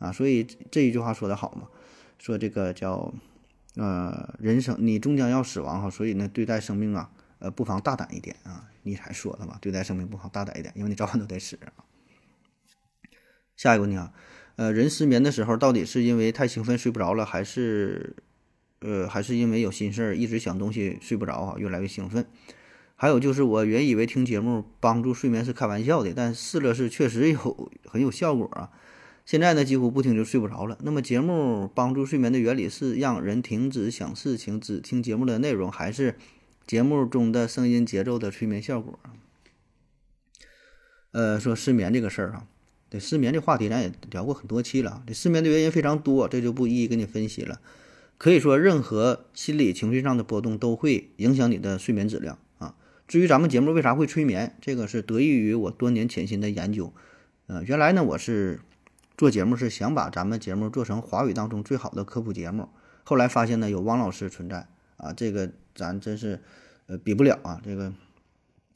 [0.00, 0.10] 啊。
[0.10, 0.42] 所以
[0.72, 1.68] 这一句话说得好嘛，
[2.18, 3.14] 说这个叫
[3.76, 8.68] 呃人生你终将要死亡哈，所以呢对待生命啊，呃不妨大胆一点啊。
[8.82, 11.70] 你才说的嘛，对待生命不妨大胆一点，因为你早晚都得死啊。
[13.54, 14.12] 下一个问题啊。
[14.56, 18.16] 呃，人失眠的时候，到底是因为太兴奋睡不着了，还是，
[18.80, 22.26] 呃，还是因为有心事儿，一直想东西睡不着啊，越来越兴奋？
[22.94, 28.70] 还有就是，我原以为听节目帮助睡眠是开玩笑的，但试了试确实有很有效果啊。
[29.26, 30.78] 现在呢，几乎不听就睡不着了。
[30.82, 36.14] 那么，节目帮助睡眠的原理是让人停止想事情，只听节目的内容，还是
[36.66, 38.98] 节目中的声音节奏的催眠效果？
[41.10, 42.46] 呃，说失眠这个事儿啊。
[42.88, 47.60] 对失眠这话题咱也聊过很多期了，这失眠的原因非常多，这就不一一给你分析了。
[48.18, 52.74] 可以说任何心理情绪上的波动都会影响你的睡眠质量啊。
[53.06, 56.92] 至于咱们节目为啥会催眠，这个是得益于我多年潜心的研究。
[57.46, 58.60] 呃，原来呢我是
[59.18, 62.68] 做节目是想把咱们节目做成华语当中最好的科普节目，
[63.04, 66.40] 后来发现呢有汪老师存在啊，这个咱真是
[66.86, 67.60] 呃比不了啊。
[67.62, 67.92] 这个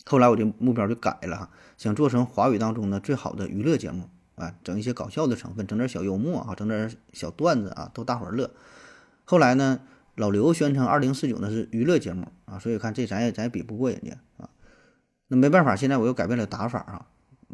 [0.06, 4.08] 后来我就目标就改了哈，想做成华语当中的最好的娱乐节目。
[4.36, 8.50] 啊，整一些搞笑的成分，整点小幽默啊，整点小段子啊，逗大伙儿乐。
[9.26, 9.82] 后来呢，
[10.14, 14.48] 老刘宣称二零四九呢是娱乐节目啊，所以看这咱也咱也比不过人家啊。
[15.28, 17.06] 那没办法，现在我又改变了打法啊，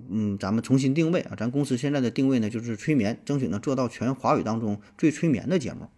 [0.09, 5.89] 嗯，咱们重新定位啊，咱公司现在的定位呢就是催眠，争取呢做到全华语当中最催眠的节目。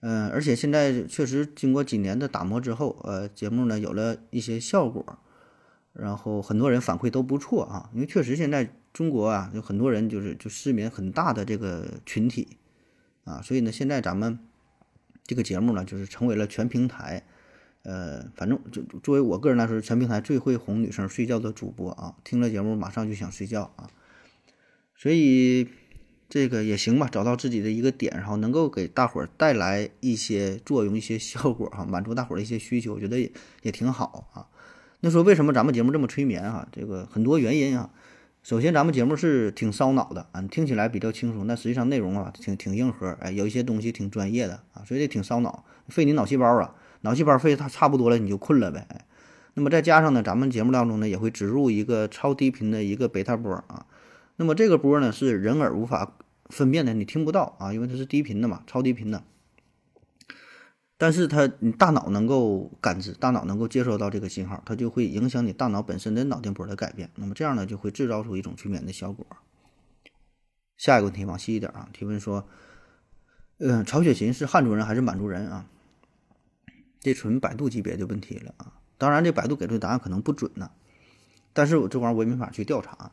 [0.00, 5.18] 嗯，而且现在确实经过几年的打磨之后，呃，节目呢有了一些效果，
[5.98, 8.70] 然后很多人反馈都不错啊，因为确实现在。
[8.96, 12.56] 中国啊，有很多人就是就失眠很大的这个群体
[13.24, 14.38] 啊，所以呢，现在咱们
[15.22, 17.22] 这个节目呢，就是成为了全平台，
[17.82, 23.90] 呃，反正就作为我个人来说，全平台最会哄女生睡觉的主播啊，听了节目马上就想睡觉啊，
[24.96, 25.68] 所以
[26.30, 33.30] 这个也行吧，找到自己的一个点，然后能够给大伙儿带来一些作用、一些效果哈，满足大伙儿的一些需求，我觉得也
[33.60, 34.48] 也挺好啊。
[35.06, 36.66] 那说为什么咱们节目这么催眠哈？
[36.72, 37.90] 这个很多原因啊。
[38.42, 48.84] 首先，咱们节目是挺烧脑的啊，听起来比较轻松，但实际上内容啊挺挺硬核，哎，有一些东西挺专业的啊，所以这挺烧脑，费你脑细胞啊，脑细胞费它差不多了，你就困了呗。
[48.88, 49.04] 哎，
[49.54, 53.86] 那么再加上呢，咱们节目当中呢也会植入一个超低频的一个贝塔波啊，
[54.34, 56.16] 那么这个波呢是人耳无法
[56.46, 59.22] 分辨的，你听不到啊，因为它是低频的嘛，超低频的。
[60.98, 67.10] 但是它，你大脑能够感知，大脑能够接收到这个信号，它就会影响你大脑本身的脑电波的改变。
[67.16, 69.26] 那么这样呢，就会制造出一种催眠的效果。
[70.78, 72.48] 下一个问题往细一点啊，提问说，
[73.58, 75.66] 嗯，曹雪芹是汉族人还是满族人啊？
[77.00, 78.72] 这纯百度级别的问题了啊。
[78.96, 80.70] 当然，这百度给出的答案可能不准呢，
[81.52, 83.12] 但是我这玩意儿我也没法去调查。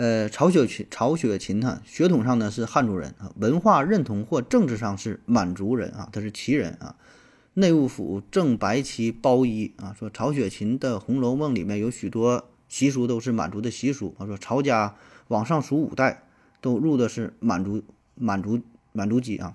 [0.00, 6.96] 呃，曹雪芹，曹雪芹呢，血统上呢是汉族人啊，文化认同或政治上是满族人啊，他是旗人啊。
[7.52, 14.96] 内务府正白旗包衣啊，说曹雪芹的《红楼梦》里面有许多习俗都是满族的习俗啊，说曹家
[15.28, 16.22] 往上数五代
[16.62, 17.82] 都入的是满族
[18.14, 18.58] 满族
[18.92, 19.54] 满族籍啊。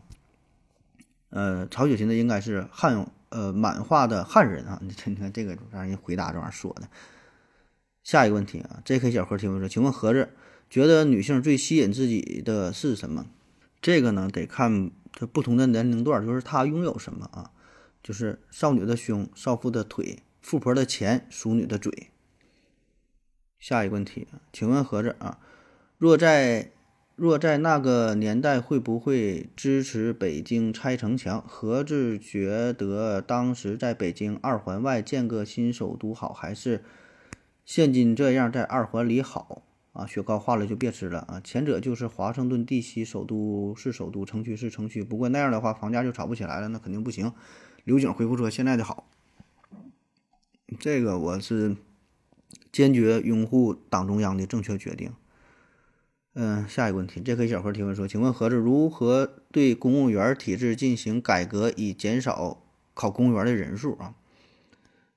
[1.32, 6.88] 呃，曹雪芹呢应该是汉呃满化的汉人啊，你你看这个让人回答这玩意儿说的。
[8.06, 9.10] 下一个问题啊，J.K.
[9.10, 10.30] 小何提问说：“请问盒子
[10.70, 13.26] 觉得女性最吸引自己的是什么？
[13.82, 17.50] 这个呢，得看这不同的年龄段，就是她拥有什么啊？
[18.04, 22.12] 就是少女的胸，少妇的腿，富婆的钱，淑女的嘴。”
[23.58, 25.40] 下一个问题啊，请问盒子啊，
[25.98, 26.70] 若在
[27.16, 31.44] 若在那个年代，会不会支持北京拆城墙？
[31.48, 36.84] 盒子觉得当时在北京二环外建个新首都好，还是？
[37.66, 41.42] 现今这样在二环里好啊，雪糕化了就别吃了啊。
[41.44, 47.34] 前者就是华盛顿地西首都是首都，城区是城区，不过那样的话房价就炒不起来了，那肯定不行。
[47.84, 49.10] 刘景回复说：“现在的好。”
[50.80, 51.76] 这个我是
[52.72, 55.12] 坚决拥护党中央的正确决定。
[56.34, 62.62] 嗯，下一个问题，这个小何提问说：“请问何子如何对公务员体制进行改革，以减少
[62.94, 64.14] 考公务员的人数啊？”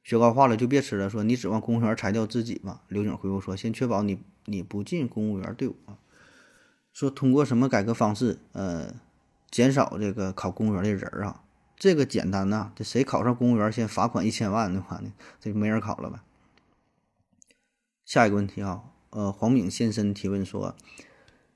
[0.09, 1.11] 雪糕化了就别吃了。
[1.11, 2.81] 说你指望公务员裁掉自己吗？
[2.88, 5.99] 刘景回复说：先确保你你不进公务员队伍啊。
[6.94, 8.94] 说通过什么改革方式，呃，
[9.51, 11.42] 减少这个考公务员的人儿啊？
[11.77, 16.21] 这个简单呐，这谁考上公务员先罚款一千万的话呢，这就没人考了呗。
[18.07, 20.75] 下一个问题啊，呃，黄敏先生提问说：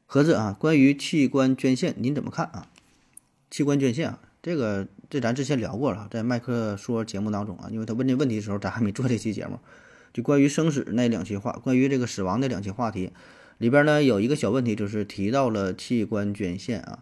[0.05, 2.69] 盒子啊，关于器官捐献您怎么看啊？
[3.51, 4.87] 器官捐献啊，这个。
[5.13, 9.59] 这咱之前聊过了，在麦克说节目当中啊，因为他问这问题的时候，咱还没做这期节目，
[10.15, 13.13] 就关于生死那两期话，关于这个死亡那两期话题
[13.59, 17.01] 里边呢，有一个小问题，就是提到了器官捐献啊。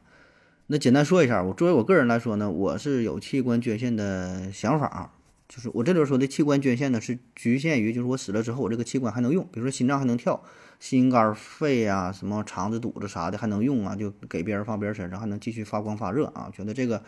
[0.67, 5.13] 那简单说一下，我作为我个人来说呢，我是有器官捐献的想法。
[5.49, 10.43] 就是我这里说的器官捐献呢，是局限于就是我死了之后，我这个器官还能用，比如说心脏还能跳，
[10.81, 17.05] 心肝肺啊，什么肠子肚子啥的还能用啊，就给别人放别人身上，还能继续发光发热啊，觉得这个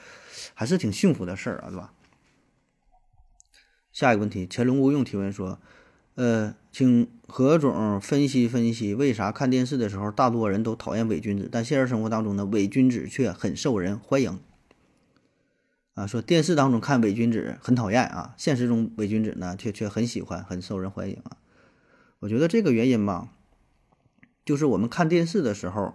[0.52, 1.92] 还是挺幸福的事儿啊，对吧？
[3.90, 5.58] 下一个问题，乾隆无用提问说，
[6.14, 14.38] 呃，请何总分析分析，为啥看电视的时候大多人都讨厌伪君子，但现实生活当中呢，伪君子却很受人欢迎？
[15.94, 21.36] 啊，说电视当中看伪君子很讨厌啊，现实中伪君子呢却却很喜欢，很受人欢迎啊。
[22.20, 23.28] 我觉得这个原因吧，
[24.44, 25.94] 就是我们看电视的时候，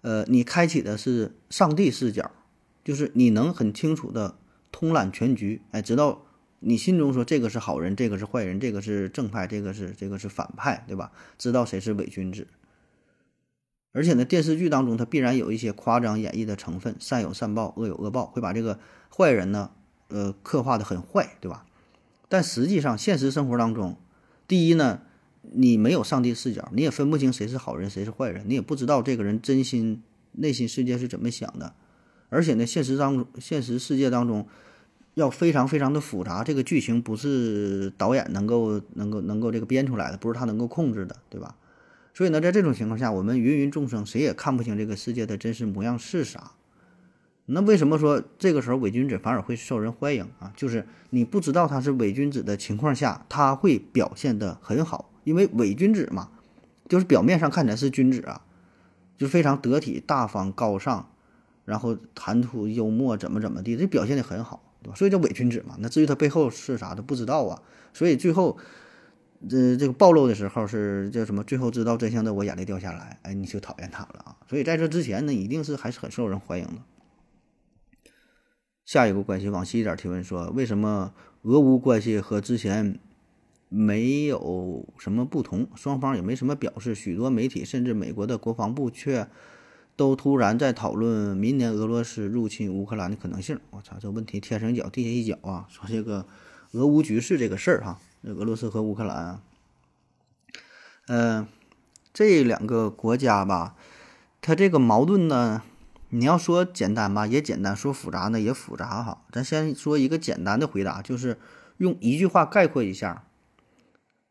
[0.00, 2.30] 呃，你开启的是上帝视角，
[2.82, 4.36] 就是你能很清楚的
[4.70, 6.24] 通览全局，哎，知道
[6.60, 11.12] 你心中说这个是好人，这个是坏人，这个是正派，这个是这个是反派，对吧？
[11.36, 12.46] 知道谁是伪君子。
[13.92, 18.78] 而且呢，电视剧当中它必然有一些夸张演绎的成分，善有善报，恶有恶报，会把这个
[19.14, 19.72] 坏人呢，
[20.08, 21.66] 呃，刻画的很坏，对吧？
[22.30, 23.98] 但实际上，现实生活当中，
[24.48, 25.02] 第一呢，
[25.42, 30.02] 你没有上帝视角，你也分不清谁是好人，谁是坏人，你也不知道这个人真心
[30.32, 31.74] 内心世界是怎么想的。
[32.28, 34.46] 而且呢，现实当中，现实世界当中，
[35.14, 41.56] 要非常非常的复杂，这个剧情不是导演能够能够能够这个编出来的，不是他能够控制的，对吧？
[42.14, 46.52] 所以呢，在这种情况下，我们芸芸众生谁也看不清这个世界的真实模样是啥。
[47.46, 50.52] 那为什么说这个时候伪君子反而会受人欢迎啊？
[50.56, 56.30] 就是你不知道他是伪君子的情况下，他会表现得很好，因为伪君子嘛，
[56.88, 58.44] 就是表面上看起来是君子啊，
[59.16, 61.08] 就非常得体、大方、高尚，
[61.64, 64.94] 然后谈吐幽默，怎么怎么地，这表现得很好，对吧？
[64.94, 65.76] 所以叫伪君子嘛。
[65.78, 67.62] 那至于他背后是啥的，不知道啊。
[67.92, 68.58] 所以最后。
[69.50, 71.42] 这这个暴露的时候是叫什么？
[71.42, 74.36] 最后知道真相的我眼泪掉下来，哎，你就讨厌他了啊！
[74.48, 78.12] 所以在这之前呢，一定是还是很受人欢迎的。
[78.84, 83.00] 下一个关系往细一点提问说，为什么俄乌关系和之前
[83.72, 85.66] 没有什么不同？
[85.74, 89.26] 双方也没什么表示，许多媒体甚至美国的国防部却
[89.96, 93.58] 都突然在讨论明年俄罗斯入侵乌克兰的可能性。
[93.70, 95.66] 我操，这问题天上一脚地下一脚啊！
[95.70, 96.26] 说这个
[96.72, 97.98] 俄乌局势这个事儿哈。
[98.24, 99.42] 俄罗斯和乌克兰啊，
[101.08, 101.48] 嗯，
[102.12, 103.74] 这两个国家吧，
[104.40, 105.62] 它这个矛盾呢，
[106.10, 109.24] 你要说简单吧，也简单；说复杂呢，也复杂哈。
[109.32, 111.38] 咱先说一个简单的回答，就是
[111.78, 113.24] 用一句话概括一下：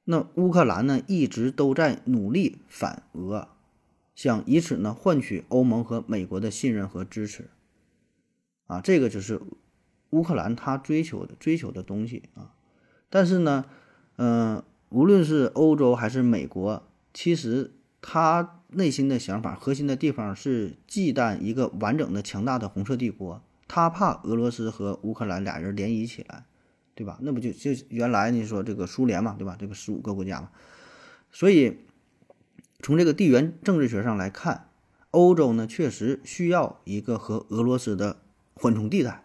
[0.03, 3.47] 那乌克兰呢，一直都在努力反俄，
[4.15, 7.49] 想以此呢换取欧盟和美国的信任和支持。
[8.67, 9.41] 啊，这个就是
[10.11, 12.53] 乌克兰他追求的追求的东西啊。
[13.09, 13.65] 但是呢。
[14.17, 23.41] 嗯，无论是欧洲还是美国，其实他内心的想法、核心的地方是忌惮一个完整的、强大的红色帝国。
[23.67, 26.45] 他怕俄罗斯和乌克兰俩人联谊起来，
[26.95, 27.17] 对吧？
[27.21, 29.55] 那不就就原来你说这个苏联嘛，对吧？
[29.59, 30.49] 这个十五个国家嘛。
[31.31, 31.79] 所以
[32.81, 34.69] 从这个地缘政治学上来看，
[35.11, 38.17] 欧洲呢确实需要一个和俄罗斯的
[38.53, 39.23] 缓冲地带。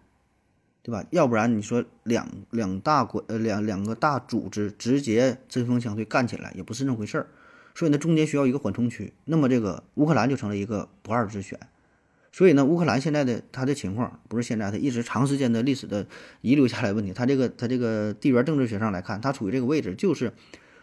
[0.82, 1.04] 对吧？
[1.10, 7.26] 要不然你说两两大国呃两两个大组织直接针锋相对干起来也不是那么回事儿，
[7.74, 9.12] 所以呢中间需要一个缓冲区。
[9.24, 11.58] 那么这个乌克兰就成了一个不二之选。
[12.36, 16.06] 所以呢乌克兰现在的它的情况不是现在它一直长时间的历史的
[16.42, 17.10] 遗留下来问题。
[17.14, 20.34] 它这个它这个地缘政治学上来看，它处于这个位置就是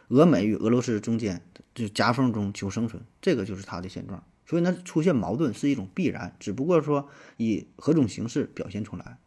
[0.07, 1.43] 俄美与俄罗斯中间
[1.75, 4.23] 就夹缝中求生存，这个就是它的现状。
[4.47, 9.19] 所以呢出现矛盾是一种必然，只不过说以何种形式表现出来。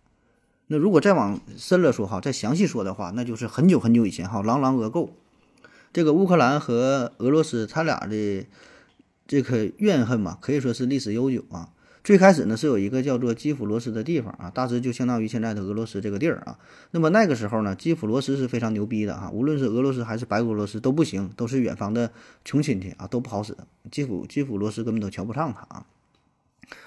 [0.67, 5.17] 那如果再往深了说哈，再详细说的话，那就是很久很久以前哈，狼狼俄购，
[5.93, 8.45] 这个乌克兰和俄罗斯他俩的
[9.29, 11.69] 这个怨恨嘛，可以说是历史悠久啊。
[12.07, 16.57] 最开始呢是有一个叫做基辅罗斯的地方啊，大致就相当于现在的俄罗斯这个地儿啊。
[16.93, 22.13] 那么那个时候呢，基辅罗斯是非常牛逼的哈，无论是俄罗斯还是白俄罗斯都不行，都是远方的
[22.45, 23.57] 穷亲戚啊，都不好使。
[23.91, 25.85] 基辅基辅罗斯根本都瞧不上他啊。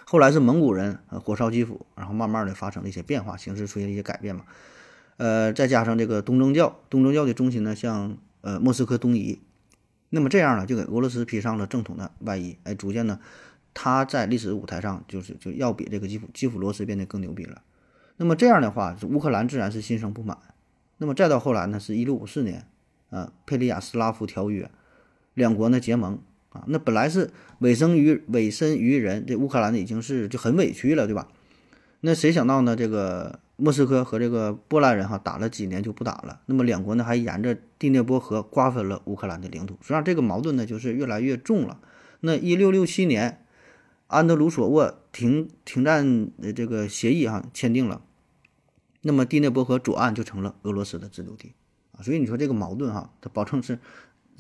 [0.05, 4.45] 后来是蒙古人呃火烧基辅，然后慢慢的发生了一些变化，形势出现了一些改变嘛，
[5.17, 9.41] 呃，再加上这个东正教，东正教的中心呢向呃莫斯科东移，
[10.11, 13.19] 那么这样呢就给俄罗斯披上了正统的外衣，哎，逐渐呢，
[13.81, 17.61] 他在历史舞台上就是就要比这个基辅基辅罗斯变得更牛逼了，
[18.17, 20.37] 那么这样的话，乌克兰自然是心生不满，
[20.97, 22.65] 那么再到后来呢，是一六五四年，
[23.09, 24.69] 呃，佩里亚斯拉夫条约，
[25.33, 26.19] 两国呢结盟。
[26.49, 31.27] 啊，那本来是委身于委身于人，这乌克兰呢已经是就很委屈了，对吧？
[32.01, 32.75] 那谁想到呢？
[32.75, 41.79] 这个莫斯科和这个波兰人哈打了几年就不打了，那么两国呢还沿着第聂伯河瓜分了乌克兰的领土，实际上这个矛盾呢就是越来越重了。
[42.21, 43.45] 那一六六七年，
[44.09, 48.01] 安德鲁索沃停停战的这个协议哈签订了，
[49.01, 51.53] 那么第聂伯河左岸就成了俄罗斯的自留地
[51.93, 53.79] 啊，所以你说这个矛盾哈，它保证是。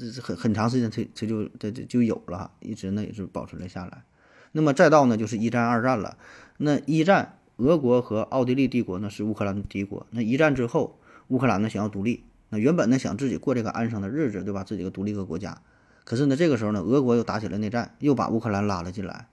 [0.01, 4.05] 这是很很长时间，它它就这这就有了，一直呢也是保存了下来。
[4.53, 6.17] 那么再到呢就是一战、二战了。
[6.55, 10.07] 那一战，俄国和奥地利帝国呢是乌克兰的敌国。
[10.11, 10.97] 那一战之后，
[11.27, 14.63] 乌克兰呢想要独立，那原本呢想自己过这个安生的日子，对吧？
[14.63, 15.61] 自己个独立个国家。
[16.05, 19.27] 可是呢这个时候呢，俄国又打起了内战，又把乌克兰拉了进来。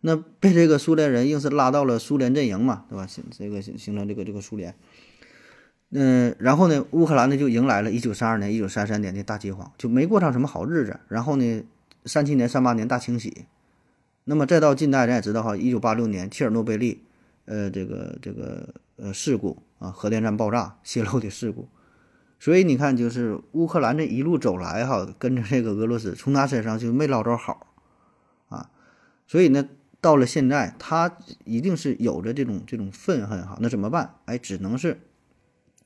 [0.00, 3.06] 那被这个苏联人硬是拉到了苏联阵营嘛，对吧？
[3.06, 4.74] 形这个形形成这个这个苏联。
[5.90, 11.00] 嗯，然后呢，乌克兰呢就迎来了一九三二年、一九三三年的大饥荒，就没过上什么好日子。
[11.08, 11.64] 然后呢，
[12.04, 13.46] 三七年、三八年大清洗，
[14.24, 17.02] 那么再到近代，咱也知道哈，一九八六年切尔诺贝利，
[17.46, 21.66] 呃这个这个呃事故啊，核电站爆炸泄漏的事故。
[22.38, 27.66] 所以你看，就是乌克兰这一路走来哈，跟着这个俄罗斯，从他身上就没捞着好
[28.48, 28.70] 啊。
[29.26, 29.66] 所以呢，
[30.00, 33.58] 到了现在，他一定是有着这种这种愤恨哈。
[33.60, 34.14] 那怎么办？
[34.26, 35.00] 哎，只能是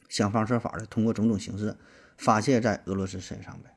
[0.08, 1.76] 想方设法的通过种种形式
[2.18, 3.74] 发泄在俄罗斯身上呗。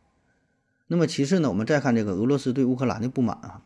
[0.88, 3.61] 那么其次呢，我们再看这个俄罗斯对乌克兰的不满啊。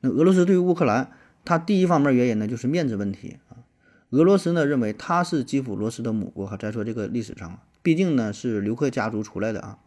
[0.00, 1.10] 那俄罗斯对于乌克兰，
[1.44, 3.64] 它第一方面原因呢就是面子问题啊。
[4.10, 6.56] 俄罗斯呢认为他是基辅罗斯的母国哈。
[6.56, 7.60] 再说这个历史上。
[7.82, 9.78] 毕竟呢是刘克家族出来的啊，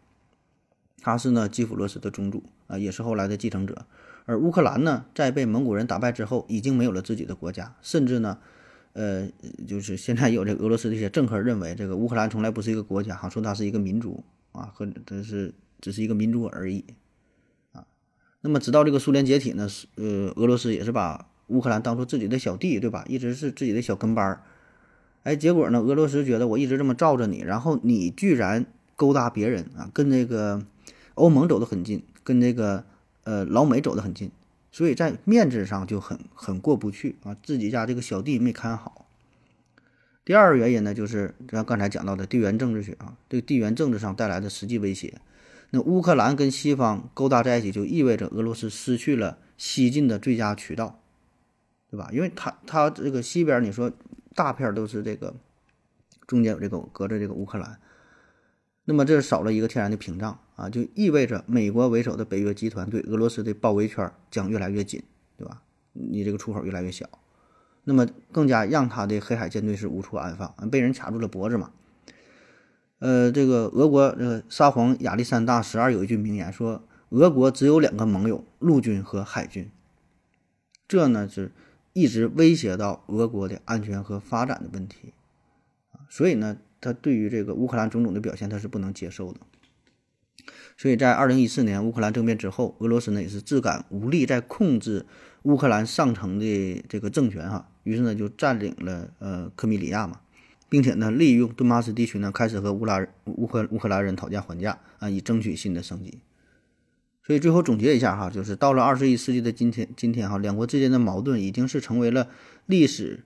[1.00, 3.86] 他是呢基辅罗斯的宗主啊，也是后来的继承者。
[4.24, 8.38] 而乌克兰呢，在被蒙古人打败之后，已经没有了自己的国家，甚至呢，
[8.92, 9.28] 呃，
[9.66, 16.84] 就是现在有这个俄罗斯的一些政客认为，这个乌克兰从来不是一个国家，哈，说它是一个民族啊，和它是只是一个民族而已
[17.72, 17.84] 啊。
[18.40, 23.04] 那么直到这个苏联解体呢，是呃，俄罗斯也是把乌克兰当做自己的小弟，对吧？
[23.08, 24.42] 一直是自己的小跟班儿。
[25.24, 25.80] 哎，结果呢？
[25.80, 28.66] 俄罗斯觉得我一直这么罩着你，然后你居然
[28.96, 30.64] 勾搭别人啊，跟这个
[31.14, 32.84] 欧盟走得很近，跟这个
[33.24, 34.30] 呃老美走得很近，
[34.70, 39.06] 所以在面子上就很很过不去啊，自己家这个小弟没看好。
[40.24, 45.20] 第二个原因呢，就是像刚才讲到的地缘政治学啊，这个地缘政治上带来的实际威胁。
[45.70, 51.00] 那乌克兰跟西方勾搭在一起，就意味着俄罗斯失去了西进的最佳渠道，
[51.90, 52.10] 对吧？
[52.12, 53.92] 因为他他这个西边，你说。
[54.34, 55.34] 大片都是这个，
[56.26, 57.78] 中间有这个隔着这个乌克兰，
[58.86, 65.02] 那么这少了一个天然的屏障啊，就意味着美国为首的北约集团对俄罗斯的包围圈将越来越紧，
[65.36, 65.62] 对吧？
[65.92, 67.08] 你这个出口越来越小，
[67.84, 71.72] 那么更加让他的黑海舰队是无处安放，被人卡住了脖子嘛。
[73.00, 79.68] 呃，这个俄国呃沙皇亚历山大十二有一句名言说：“俄国只有两个盟友，陆军和海军。”
[80.86, 81.52] 这呢是。
[81.94, 85.12] 一直威胁到俄国的安全和发展的问题，
[86.08, 89.40] 所以呢，他对于这个乌克兰种种的表现，他是不能接受的。
[90.82, 95.06] 所以在二零一四年乌克兰政变之后，俄罗斯呢也是自感无力再控制
[95.42, 100.18] 乌克兰上层的这个政权哈，于是呢就占领了呃克米里亚嘛，
[100.68, 106.18] 并且呢利用顿巴斯地区呢开始和乌拉乌克乌克兰人讨价还价啊，以争取新的升级。
[107.24, 112.26] 所以最后总结一下哈，就是到了二十一世纪的今天，今天哈，两国之间的矛盾已经是成为了
[112.66, 113.22] 历史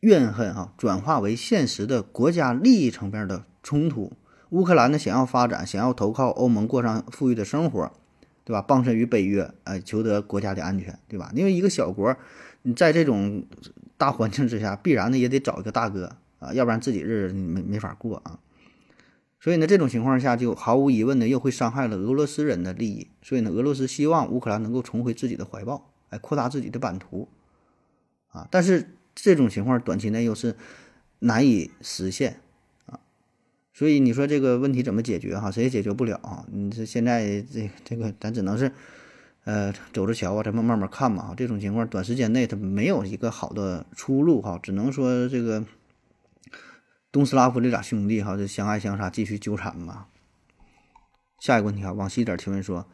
[0.00, 4.12] 怨恨哈，转化为现实的国家利益层面的冲突。
[4.50, 7.92] 乌克兰呢想要发展，想要投靠欧盟，过上富裕的生活，
[8.44, 8.62] 对吧？
[8.62, 11.30] 傍身于北约，哎，求得国家的安全，对吧？
[11.34, 12.16] 因为一个小国，
[12.62, 13.44] 你在这种
[13.96, 18.38] 大环境之下，必然呢也得找一个大哥啊，要不然自己日子没没法过啊。
[19.40, 23.08] 所以呢，这种情况下就毫无疑问的又会伤害了俄罗斯人的利益。
[23.22, 27.28] 所以呢，俄罗斯希望乌克兰能够重回自己的怀抱，哎，扩大自己的版图，
[28.30, 30.56] 啊，但是这种情况短期内又是
[31.20, 32.40] 难以实现。
[33.78, 35.38] 所以你说这个问题怎么解决？
[35.38, 36.44] 哈，谁也解决不了啊。
[36.50, 38.72] 你这现在这这个，咱只能是
[39.44, 41.32] 呃走着瞧啊，咱们慢慢看嘛。
[41.36, 45.64] 这种情况短时间内它没有一个好的出路哈，只能说这个。
[47.12, 50.08] 东斯拉夫这俩兄弟哈，就相爱相杀，继续纠缠吧。
[51.38, 52.84] 下一个问题啊，往西点提问说，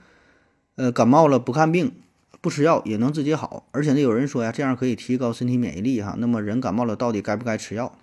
[0.76, 1.92] 呃，感冒了不看病，
[2.42, 6.14] 不吃药也能自己好，而且呢，有人说呀，这样可以提高身体免疫力哈。
[6.18, 7.98] 那么人感冒了到底该不该吃药？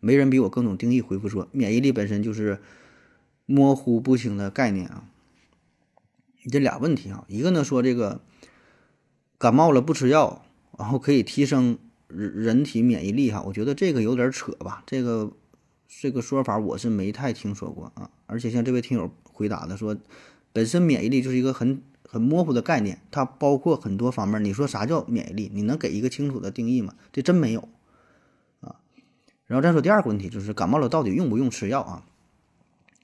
[0.00, 1.00] 没人比我更懂定义。
[1.00, 2.58] 回复说，免疫力本身就是
[3.46, 5.04] 模糊不清的概念啊。
[6.42, 8.20] 你这俩问题啊，一个呢说这个
[9.38, 10.44] 感冒了不吃药，
[10.78, 11.78] 然后可以提升。
[12.12, 15.30] 人人体免疫力哈，我觉得这个有点扯吧，这个
[15.86, 18.10] 这个说法我是没太听说过啊。
[18.26, 19.96] 而且像这位听友回答的说，
[20.52, 24.44] 本身免疫力就是一个很很模糊的概念，它包括很多方面。
[24.44, 25.50] 你说啥叫免疫力？
[25.54, 26.94] 你能给一个清楚的定义吗？
[27.12, 27.68] 这真没有。
[29.50, 32.04] 然后再说第二个问题，就是感冒了到底用不用吃药啊？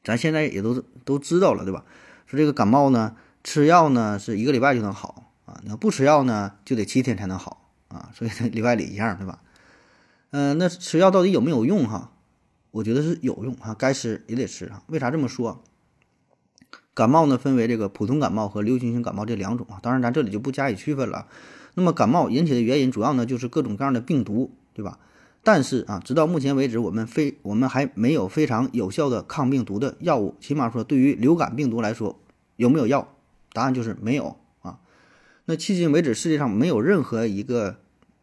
[0.05, 1.85] 咱现在也都都知道了，对吧？
[2.27, 7.69] 说这个感冒呢，吃药呢是一个礼拜就能好啊，那不吃药呢就得七天才能好。
[7.89, 9.41] 啊，所以里外里一样，对吧？
[10.31, 12.13] 嗯，那吃药到底有没有用哈？
[12.71, 14.83] 我觉得是有用哈，该吃也得吃啊。
[14.87, 15.65] 为啥这么说？
[16.95, 21.27] 感冒呢分为这个普通感冒和流行性感冒这两种啊，当然咱这里就不加以区分了。
[21.75, 24.99] 那么感冒引起的原因主要呢就是各种各样的病毒，对吧？
[25.47, 30.35] 但是啊，直到目前为止，我们非我们还没有非常有效的抗病毒的药物。
[30.41, 32.19] 起码说，对于流感病毒来说，
[32.57, 33.15] 有没有药？
[33.53, 34.81] 答案就是没有啊。
[35.45, 37.77] 那迄今为止，世界上没有任何一个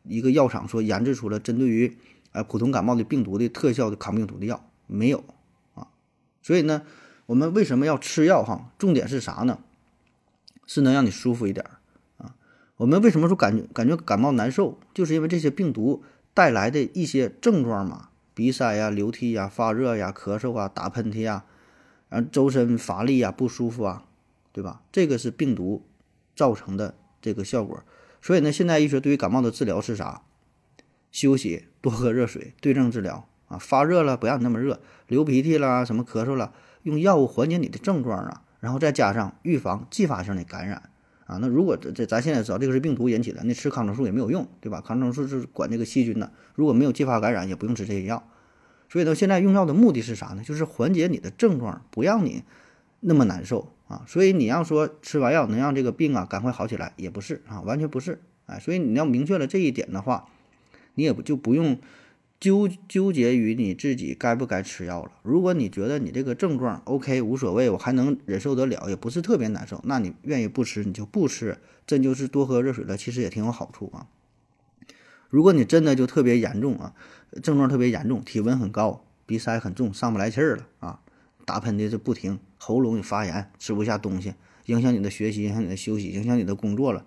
[0.03, 1.97] 一个药厂说研制出了针对于
[2.33, 5.23] 呃普通感冒的病毒的特效的抗病毒的药，没有
[5.75, 5.87] 啊。
[6.41, 6.81] 所以呢，
[7.27, 8.73] 我们为什么要吃药哈？
[8.77, 9.59] 重点是啥呢？
[10.67, 11.65] 是能让你舒服一点
[12.17, 12.35] 啊。
[12.75, 14.77] 我们为什么说感觉感觉感冒难受？
[14.93, 16.03] 就是因为这些病毒
[16.33, 21.45] 带来的一些症状嘛，鼻塞呀、流涕呀、发热呀、咳嗽啊、打喷嚏呀，
[22.09, 24.05] 然后周身乏力呀、不舒服啊，
[24.51, 24.81] 对吧？
[24.91, 25.85] 这个是病毒
[26.35, 27.83] 造成的这个效果。
[28.21, 30.21] 所以呢，现代医学对于感冒的治疗是啥？
[31.11, 33.57] 休息，多喝热水，对症治疗啊。
[33.59, 36.53] 发热了不让你那么热，流鼻涕啦，什么咳嗽了，
[36.83, 40.89] 用药物缓解你的症状啊，然后再加上预防继发性的感染。
[41.25, 44.81] 啊，那如果这这咱现在知道这个是病毒引起的，那吃抗生素也没有用，对吧？
[44.81, 48.27] 抗生素是管这个细菌的，如果没有继发感染，也不用吃这些药。
[48.89, 50.43] 所以呢，现在用药的目的是啥呢？
[50.43, 52.43] 就是缓解你的症状，不让你
[52.99, 54.03] 那么难受啊。
[54.07, 58.21] 所以你要说吃完药能让这个病啊赶快好起来，也不是啊，完全不是。
[58.45, 60.27] 哎，所以你要明确了这一点的话，
[60.95, 61.79] 你也不就不用。
[62.43, 65.13] 纠纠结于你自己该不该吃药了。
[65.21, 74.07] 如果你觉得你这个症状 OK 无所谓，我还能忍受得了，也不是特别难受，那你愿意不吃你就不吃，真就是多喝热水了，其实也挺有好处啊。
[75.29, 76.93] 如果你真的就特别严重啊，
[77.41, 80.99] 症状特别严重，体温很高，鼻塞很重，上不来气儿了啊，
[81.45, 84.33] 打喷嚏是不停，喉咙有发炎，吃不下东西，
[84.65, 87.05] 影响你的学习，影响你的休息，影响你的工作了。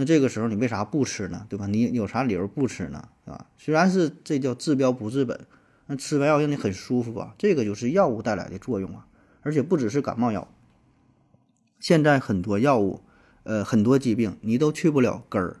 [0.00, 1.44] 那这个时候你为啥不吃呢？
[1.48, 1.66] 对吧？
[1.66, 3.08] 你有啥理由不吃呢？
[3.24, 5.40] 啊，虽然是这叫治标不治本，
[5.86, 9.08] 那吃完药让你很舒服啊，这个就是药物带来的作用啊。
[9.42, 10.46] 而且不只是感冒药，
[11.80, 13.00] 现在很多药物，
[13.42, 15.56] 呃，很多疾病你都去不了根儿。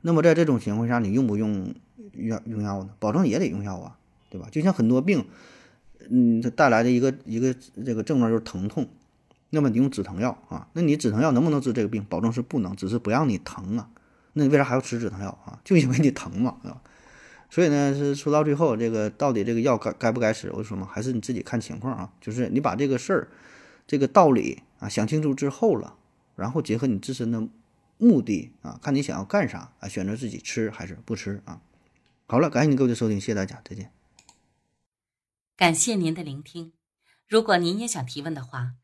[0.00, 1.74] 那么在这种情况下，你用不用
[2.14, 2.90] 药用药呢？
[2.98, 3.98] 保证也得用药啊，
[4.30, 4.48] 对吧？
[4.50, 5.26] 就像很多病，
[6.08, 7.54] 嗯，它带来的一个一个
[7.84, 8.88] 这个症状就是疼痛。
[9.54, 10.68] 那么你用止疼药啊？
[10.74, 12.04] 那你止疼药能不能治这个病？
[12.04, 13.88] 保证是不能，只是不让你疼啊。
[14.34, 15.58] 那你为啥还要吃止疼药啊？
[15.64, 16.82] 就因为你疼嘛，对吧。
[17.48, 20.50] 所以呢，是说到最后，这个到底这个药该该不该吃？
[20.50, 22.12] 我就说嘛，还是你自己看情况啊。
[22.20, 23.28] 就是你把这个事儿、
[23.86, 25.96] 这个道理啊想清楚之后了，
[26.34, 27.46] 然后结合你自身的
[27.96, 31.60] 目的啊，看你想要干啥啊，选择自己吃还是不吃啊。
[32.26, 33.92] 好了，感谢您各位的收听，谢谢大家，再见。
[35.56, 36.72] 感谢您的聆听。
[37.28, 38.83] 如果您也想提问的话。